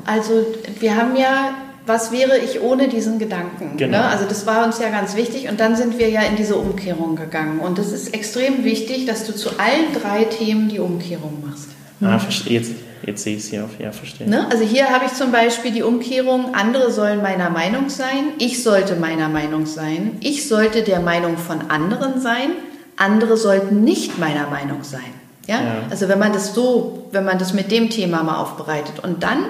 Also 0.06 0.46
wir 0.80 0.96
haben 0.96 1.16
ja 1.16 1.56
was 1.86 2.12
wäre 2.12 2.38
ich 2.38 2.62
ohne 2.62 2.88
diesen 2.88 3.20
Gedanken? 3.20 3.78
Genau. 3.78 3.98
Ne? 3.98 4.06
Also 4.06 4.26
das 4.26 4.46
war 4.46 4.66
uns 4.66 4.80
ja 4.80 4.90
ganz 4.90 5.16
wichtig 5.16 5.50
und 5.50 5.60
dann 5.60 5.76
sind 5.76 6.00
wir 6.00 6.10
ja 6.10 6.22
in 6.22 6.36
diese 6.36 6.56
Umkehrung 6.56 7.16
gegangen 7.16 7.60
und 7.60 7.78
es 7.80 7.92
ist 7.92 8.14
extrem 8.14 8.64
wichtig, 8.64 9.06
dass 9.06 9.26
du 9.26 9.36
zu 9.36 9.50
allen 9.60 9.94
drei 10.02 10.24
Themen 10.26 10.70
die 10.70 10.80
Umkehrung 10.80 11.44
machst. 11.46 11.70
Ah, 12.02 12.20
verstehe. 12.20 12.60
Jetzt, 12.60 12.74
jetzt 13.06 13.24
sehe 13.24 13.36
ich 13.36 13.44
es 13.44 13.50
hier 13.50 13.66
auf. 13.66 13.72
Ja, 13.80 13.92
verstehe. 13.92 14.30
Ne? 14.30 14.48
Also 14.50 14.64
hier 14.64 14.90
habe 14.90 15.06
ich 15.06 15.14
zum 15.14 15.32
Beispiel 15.32 15.72
die 15.72 15.84
Umkehrung, 15.84 16.54
andere 16.54 16.92
sollen 16.92 17.22
meiner 17.22 17.50
Meinung 17.50 17.90
sein, 17.90 18.34
ich 18.40 18.64
sollte 18.64 18.96
meiner 18.96 19.30
Meinung 19.30 19.66
sein, 19.66 20.18
ich 20.20 20.48
sollte 20.48 20.84
der 20.84 21.00
Meinung 21.00 21.38
von 21.38 21.70
anderen 21.70 22.20
sein, 22.20 22.52
andere 22.98 23.38
sollten 23.38 23.84
nicht 23.84 24.20
meiner 24.20 24.50
Meinung 24.50 24.84
sein. 24.84 25.02
Ja? 25.48 25.56
ja? 25.56 25.76
Also 25.90 26.10
wenn 26.10 26.20
man 26.20 26.34
das 26.34 26.54
so, 26.54 27.08
wenn 27.12 27.26
man 27.26 27.40
das 27.40 27.54
mit 27.54 27.72
dem 27.72 27.90
Thema 27.90 28.24
mal 28.24 28.38
aufbereitet 28.38 29.00
und 29.02 29.24
dann 29.24 29.46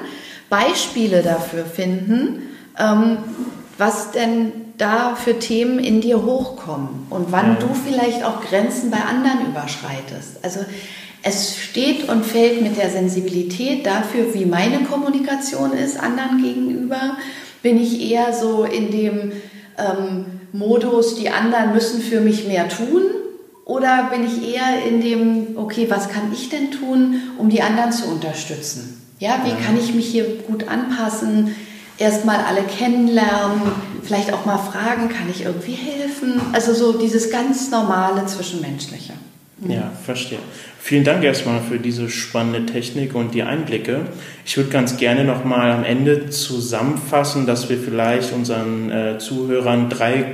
Beispiele 0.49 1.21
dafür 1.21 1.65
finden, 1.65 2.43
ähm, 2.79 3.17
was 3.77 4.11
denn 4.11 4.51
da 4.77 5.15
für 5.15 5.39
Themen 5.39 5.79
in 5.79 6.01
dir 6.01 6.23
hochkommen 6.23 7.07
und 7.09 7.31
wann 7.31 7.57
du 7.59 7.69
vielleicht 7.73 8.23
auch 8.23 8.41
Grenzen 8.41 8.91
bei 8.91 8.97
anderen 8.97 9.47
überschreitest. 9.47 10.43
Also 10.43 10.59
es 11.21 11.57
steht 11.57 12.09
und 12.09 12.25
fällt 12.25 12.61
mit 12.61 12.77
der 12.77 12.89
Sensibilität 12.89 13.85
dafür, 13.85 14.33
wie 14.33 14.45
meine 14.45 14.79
Kommunikation 14.79 15.71
ist 15.71 15.99
anderen 15.99 16.43
gegenüber. 16.43 17.17
Bin 17.61 17.81
ich 17.81 18.11
eher 18.11 18.33
so 18.33 18.65
in 18.65 18.91
dem 18.91 19.31
ähm, 19.77 20.25
Modus, 20.51 21.15
die 21.15 21.29
anderen 21.29 21.73
müssen 21.73 22.01
für 22.01 22.19
mich 22.19 22.45
mehr 22.47 22.67
tun? 22.67 23.03
Oder 23.65 24.09
bin 24.11 24.25
ich 24.25 24.53
eher 24.53 24.85
in 24.85 24.99
dem, 24.99 25.57
okay, 25.57 25.85
was 25.89 26.09
kann 26.09 26.33
ich 26.33 26.49
denn 26.49 26.71
tun, 26.71 27.21
um 27.37 27.49
die 27.49 27.61
anderen 27.61 27.93
zu 27.93 28.07
unterstützen? 28.07 29.02
Ja, 29.23 29.39
wie 29.45 29.63
kann 29.63 29.79
ich 29.79 29.95
mich 29.95 30.07
hier 30.07 30.25
gut 30.45 30.67
anpassen? 30.67 31.55
Erstmal 31.97 32.39
alle 32.43 32.63
kennenlernen, 32.63 33.61
vielleicht 34.03 34.33
auch 34.33 34.45
mal 34.45 34.57
fragen, 34.57 35.07
kann 35.07 35.29
ich 35.31 35.45
irgendwie 35.45 35.75
helfen? 35.75 36.41
Also 36.51 36.73
so 36.73 36.99
dieses 36.99 37.31
ganz 37.31 37.71
normale 37.71 38.25
Zwischenmenschliche. 38.25 39.13
Ja, 39.65 39.93
verstehe. 40.03 40.39
Vielen 40.77 41.05
Dank 41.05 41.23
erstmal 41.23 41.61
für 41.61 41.79
diese 41.79 42.09
spannende 42.09 42.65
Technik 42.65 43.15
und 43.15 43.33
die 43.33 43.43
Einblicke. 43.43 44.01
Ich 44.45 44.57
würde 44.57 44.69
ganz 44.69 44.97
gerne 44.97 45.23
nochmal 45.23 45.71
am 45.71 45.85
Ende 45.85 46.29
zusammenfassen, 46.29 47.47
dass 47.47 47.69
wir 47.69 47.77
vielleicht 47.77 48.33
unseren 48.33 48.91
äh, 48.91 49.19
Zuhörern 49.19 49.89
drei 49.89 50.25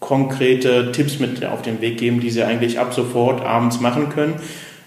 konkrete 0.00 0.92
Tipps 0.92 1.18
mit 1.18 1.42
auf 1.46 1.62
den 1.62 1.80
Weg 1.80 1.96
geben, 1.96 2.20
die 2.20 2.28
sie 2.28 2.42
eigentlich 2.42 2.78
ab 2.78 2.92
sofort 2.92 3.40
abends 3.40 3.80
machen 3.80 4.10
können. 4.10 4.34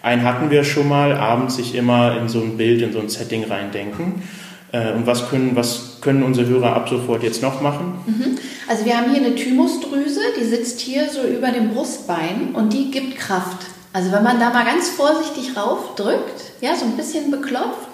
Einen 0.07 0.23
hatten 0.23 0.49
wir 0.49 0.63
schon 0.63 0.87
mal, 0.87 1.11
abends 1.17 1.57
sich 1.57 1.75
immer 1.75 2.17
in 2.17 2.29
so 2.29 2.39
ein 2.39 2.55
Bild, 2.55 2.81
in 2.81 2.93
so 2.93 2.99
ein 2.99 3.09
Setting 3.09 3.43
reindenken. 3.43 4.23
Äh, 4.71 4.93
und 4.93 5.05
was 5.05 5.29
können, 5.29 5.53
was 5.53 5.97
können 5.99 6.23
unsere 6.23 6.47
Hörer 6.47 6.77
ab 6.77 6.87
sofort 6.87 7.23
jetzt 7.23 7.41
noch 7.41 7.59
machen? 7.61 7.95
Mhm. 8.05 8.37
Also 8.69 8.85
wir 8.85 8.95
haben 8.95 9.11
hier 9.11 9.21
eine 9.21 9.35
Thymusdrüse, 9.35 10.21
die 10.39 10.45
sitzt 10.45 10.79
hier 10.79 11.09
so 11.09 11.27
über 11.27 11.49
dem 11.49 11.71
Brustbein 11.73 12.51
und 12.53 12.71
die 12.71 12.89
gibt 12.89 13.17
Kraft. 13.17 13.65
Also 13.91 14.13
wenn 14.13 14.23
man 14.23 14.39
da 14.39 14.49
mal 14.49 14.63
ganz 14.63 14.87
vorsichtig 14.87 15.57
raufdrückt, 15.57 16.41
ja, 16.61 16.73
so 16.73 16.85
ein 16.85 16.95
bisschen 16.95 17.29
beklopft, 17.29 17.89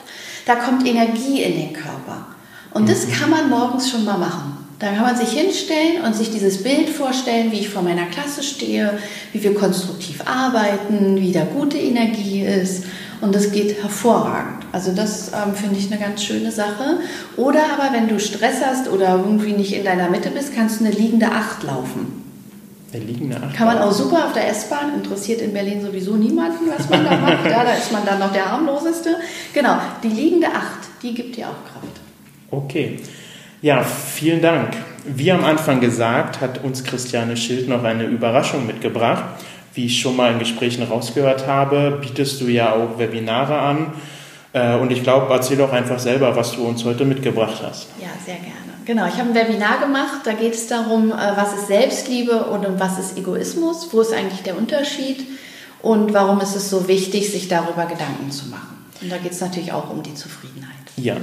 da 0.45 0.53
kommt 0.53 0.87
Energie 0.87 1.41
in 1.41 1.57
den 1.57 1.73
Körper. 1.73 2.27
Und 2.75 2.89
das 2.89 3.07
mhm. 3.07 3.11
kann 3.13 3.29
man 3.31 3.49
morgens 3.49 3.89
schon 3.89 4.05
mal 4.05 4.19
machen. 4.19 4.62
Da 4.83 4.91
kann 4.91 5.03
man 5.03 5.15
sich 5.15 5.29
hinstellen 5.29 6.01
und 6.05 6.13
sich 6.13 6.29
dieses 6.29 6.61
Bild 6.61 6.89
vorstellen, 6.89 7.53
wie 7.53 7.59
ich 7.61 7.69
vor 7.69 7.83
meiner 7.83 8.05
Klasse 8.07 8.43
stehe, 8.43 8.99
wie 9.31 9.41
wir 9.41 9.53
konstruktiv 9.53 10.19
arbeiten, 10.25 11.15
wie 11.21 11.31
da 11.31 11.45
gute 11.45 11.77
Energie 11.77 12.41
ist. 12.41 12.83
Und 13.21 13.33
das 13.33 13.53
geht 13.53 13.81
hervorragend. 13.81 14.65
Also 14.73 14.91
das 14.93 15.29
ähm, 15.29 15.55
finde 15.55 15.79
ich 15.79 15.89
eine 15.89 16.01
ganz 16.01 16.21
schöne 16.21 16.51
Sache. 16.51 16.97
Oder 17.37 17.61
aber 17.77 17.93
wenn 17.93 18.09
du 18.09 18.19
Stress 18.19 18.55
hast 18.61 18.89
oder 18.89 19.23
irgendwie 19.25 19.53
nicht 19.53 19.71
in 19.71 19.85
deiner 19.85 20.09
Mitte 20.09 20.31
bist, 20.31 20.53
kannst 20.53 20.81
du 20.81 20.85
eine 20.85 20.93
liegende 20.93 21.27
Acht 21.27 21.63
laufen. 21.63 22.21
Eine 22.93 23.05
liegende 23.05 23.37
Acht. 23.37 23.55
Kann 23.55 23.67
man 23.67 23.77
auch 23.77 23.93
super 23.93 24.25
auf 24.25 24.33
der 24.33 24.49
S-Bahn, 24.49 24.95
interessiert 24.95 25.39
in 25.39 25.53
Berlin 25.53 25.81
sowieso 25.81 26.17
niemanden, 26.17 26.65
was 26.67 26.89
man 26.89 27.05
da 27.05 27.15
macht. 27.15 27.45
Ja, 27.45 27.63
da 27.63 27.71
ist 27.71 27.93
man 27.93 28.05
dann 28.05 28.19
noch 28.19 28.33
der 28.33 28.51
harmloseste. 28.51 29.15
Genau, 29.53 29.77
die 30.03 30.09
liegende 30.09 30.47
Acht, 30.47 30.89
die 31.01 31.13
gibt 31.13 31.37
dir 31.37 31.47
auch 31.47 31.71
Kraft. 31.71 32.01
Okay. 32.51 32.99
Ja, 33.63 33.81
vielen 33.81 34.41
Dank. 34.41 34.75
Wie 35.05 35.31
am 35.31 35.45
Anfang 35.45 35.79
gesagt, 35.79 36.41
hat 36.41 36.65
uns 36.65 36.83
Christiane 36.83 37.37
Schild 37.37 37.69
noch 37.69 37.85
eine 37.85 38.03
Überraschung 38.03 38.67
mitgebracht. 38.67 39.23
Wie 39.73 39.85
ich 39.85 40.01
schon 40.01 40.17
mal 40.17 40.33
in 40.33 40.39
Gesprächen 40.39 40.83
rausgehört 40.83 41.47
habe, 41.47 41.97
bietest 42.01 42.41
du 42.41 42.47
ja 42.47 42.73
auch 42.73 42.99
Webinare 42.99 43.57
an. 43.57 43.93
Äh, 44.51 44.75
und 44.75 44.91
ich 44.91 45.01
glaube, 45.01 45.33
erzähl 45.33 45.55
doch 45.55 45.71
einfach 45.71 45.97
selber, 45.97 46.35
was 46.35 46.51
du 46.51 46.67
uns 46.67 46.83
heute 46.83 47.05
mitgebracht 47.05 47.63
hast. 47.65 47.87
Ja, 48.01 48.09
sehr 48.25 48.35
gerne. 48.35 48.73
Genau, 48.83 49.07
ich 49.07 49.13
habe 49.13 49.29
ein 49.29 49.35
Webinar 49.35 49.79
gemacht, 49.79 50.25
da 50.25 50.33
geht 50.33 50.55
es 50.55 50.67
darum, 50.67 51.13
äh, 51.13 51.15
was 51.37 51.53
ist 51.53 51.67
Selbstliebe 51.67 52.43
und 52.43 52.65
was 52.81 52.99
ist 52.99 53.17
Egoismus, 53.17 53.87
wo 53.93 54.01
ist 54.01 54.11
eigentlich 54.11 54.43
der 54.43 54.57
Unterschied 54.57 55.25
und 55.81 56.13
warum 56.13 56.41
ist 56.41 56.57
es 56.57 56.69
so 56.69 56.89
wichtig, 56.89 57.31
sich 57.31 57.47
darüber 57.47 57.85
Gedanken 57.85 58.29
zu 58.29 58.47
machen. 58.47 58.85
Und 59.01 59.09
da 59.09 59.17
geht 59.19 59.31
es 59.31 59.39
natürlich 59.39 59.71
auch 59.71 59.89
um 59.89 60.03
die 60.03 60.15
Zufriedenheit. 60.15 60.73
Ja, 60.97 61.15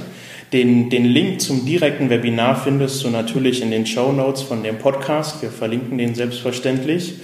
den, 0.53 0.89
den 0.89 1.05
Link 1.05 1.39
zum 1.39 1.65
direkten 1.65 2.09
Webinar 2.09 2.61
findest 2.61 3.03
du 3.03 3.09
natürlich 3.09 3.61
in 3.61 3.71
den 3.71 3.85
Show 3.85 4.11
Notes 4.11 4.41
von 4.41 4.63
dem 4.63 4.79
Podcast. 4.79 5.41
Wir 5.41 5.49
verlinken 5.49 5.97
den 5.97 6.13
selbstverständlich. 6.13 7.15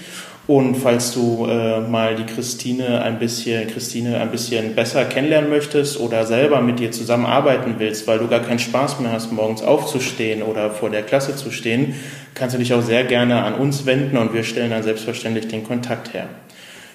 Und 0.48 0.76
falls 0.76 1.14
du 1.14 1.46
äh, 1.46 1.82
mal 1.82 2.16
die 2.16 2.24
Christine 2.24 3.02
ein 3.02 3.20
bisschen, 3.20 3.68
Christine 3.68 4.22
ein 4.22 4.32
bisschen 4.32 4.76
besser 4.76 5.04
kennenlernen 5.04 5.50
möchtest 5.50 6.00
oder 6.00 6.26
selber 6.26 6.62
mit 6.62 6.80
dir 6.80 6.92
zusammenarbeiten 6.92 7.76
willst, 7.80 8.08
weil 8.08 8.20
du 8.20 8.30
gar 8.30 8.40
keinen 8.40 8.60
Spaß 8.60 9.02
mehr 9.02 9.12
hast, 9.12 9.34
morgens 9.34 9.62
aufzustehen 9.62 10.42
oder 10.42 10.72
vor 10.72 10.90
der 10.90 11.04
Klasse 11.04 11.36
zu 11.36 11.52
stehen, 11.52 11.96
kannst 12.34 12.56
du 12.56 12.60
dich 12.60 12.74
auch 12.74 12.82
sehr 12.82 13.04
gerne 13.04 13.44
an 13.44 13.56
uns 13.56 13.86
wenden 13.86 14.16
und 14.16 14.34
wir 14.34 14.46
stellen 14.46 14.72
dann 14.72 14.84
selbstverständlich 14.84 15.50
den 15.50 15.66
Kontakt 15.66 16.14
her. 16.14 16.30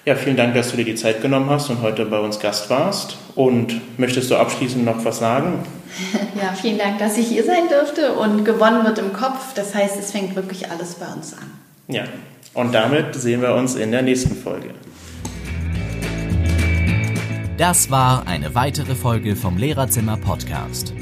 Ja, 0.05 0.15
vielen 0.15 0.35
Dank, 0.35 0.53
dass 0.53 0.71
du 0.71 0.75
dir 0.75 0.83
die 0.83 0.95
Zeit 0.95 1.21
genommen 1.21 1.49
hast 1.49 1.69
und 1.69 1.81
heute 1.81 2.05
bei 2.05 2.19
uns 2.19 2.39
Gast 2.39 2.69
warst. 2.69 3.17
Und 3.35 3.79
möchtest 3.97 4.29
du 4.29 4.35
abschließend 4.35 4.83
noch 4.83 5.03
was 5.05 5.19
sagen? 5.19 5.59
Ja, 6.35 6.51
vielen 6.59 6.79
Dank, 6.79 6.97
dass 6.97 7.17
ich 7.19 7.27
hier 7.27 7.43
sein 7.43 7.69
durfte 7.69 8.13
und 8.13 8.43
gewonnen 8.43 8.83
wird 8.83 8.97
im 8.97 9.13
Kopf. 9.13 9.53
Das 9.53 9.75
heißt, 9.75 9.97
es 9.97 10.11
fängt 10.11 10.35
wirklich 10.35 10.69
alles 10.71 10.95
bei 10.95 11.05
uns 11.05 11.33
an. 11.33 11.51
Ja, 11.87 12.05
und 12.55 12.73
damit 12.73 13.13
sehen 13.13 13.41
wir 13.43 13.53
uns 13.53 13.75
in 13.75 13.91
der 13.91 14.01
nächsten 14.01 14.35
Folge. 14.35 14.71
Das 17.57 17.91
war 17.91 18.27
eine 18.27 18.55
weitere 18.55 18.95
Folge 18.95 19.35
vom 19.35 19.57
Lehrerzimmer 19.57 20.17
Podcast. 20.17 20.93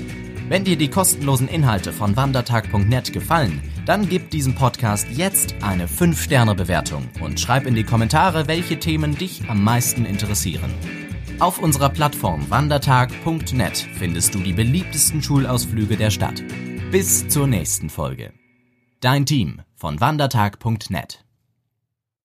Wenn 0.49 0.65
dir 0.65 0.75
die 0.75 0.89
kostenlosen 0.89 1.47
Inhalte 1.47 1.93
von 1.93 2.17
wandertag.net 2.17 3.13
gefallen, 3.13 3.61
dann 3.85 4.07
gib 4.07 4.29
diesem 4.29 4.55
Podcast 4.55 5.07
jetzt 5.11 5.55
eine 5.61 5.87
5-Sterne-Bewertung 5.87 7.09
und 7.21 7.39
schreib 7.39 7.65
in 7.65 7.75
die 7.75 7.83
Kommentare, 7.83 8.47
welche 8.47 8.79
Themen 8.79 9.17
dich 9.17 9.49
am 9.49 9.63
meisten 9.63 10.05
interessieren. 10.05 10.71
Auf 11.39 11.59
unserer 11.59 11.89
Plattform 11.89 12.49
wandertag.net 12.49 13.87
findest 13.93 14.35
du 14.35 14.39
die 14.39 14.53
beliebtesten 14.53 15.23
Schulausflüge 15.23 15.97
der 15.97 16.11
Stadt. 16.11 16.43
Bis 16.91 17.27
zur 17.27 17.47
nächsten 17.47 17.89
Folge. 17.89 18.31
Dein 18.99 19.25
Team 19.25 19.61
von 19.75 19.99
wandertag.net 19.99 21.20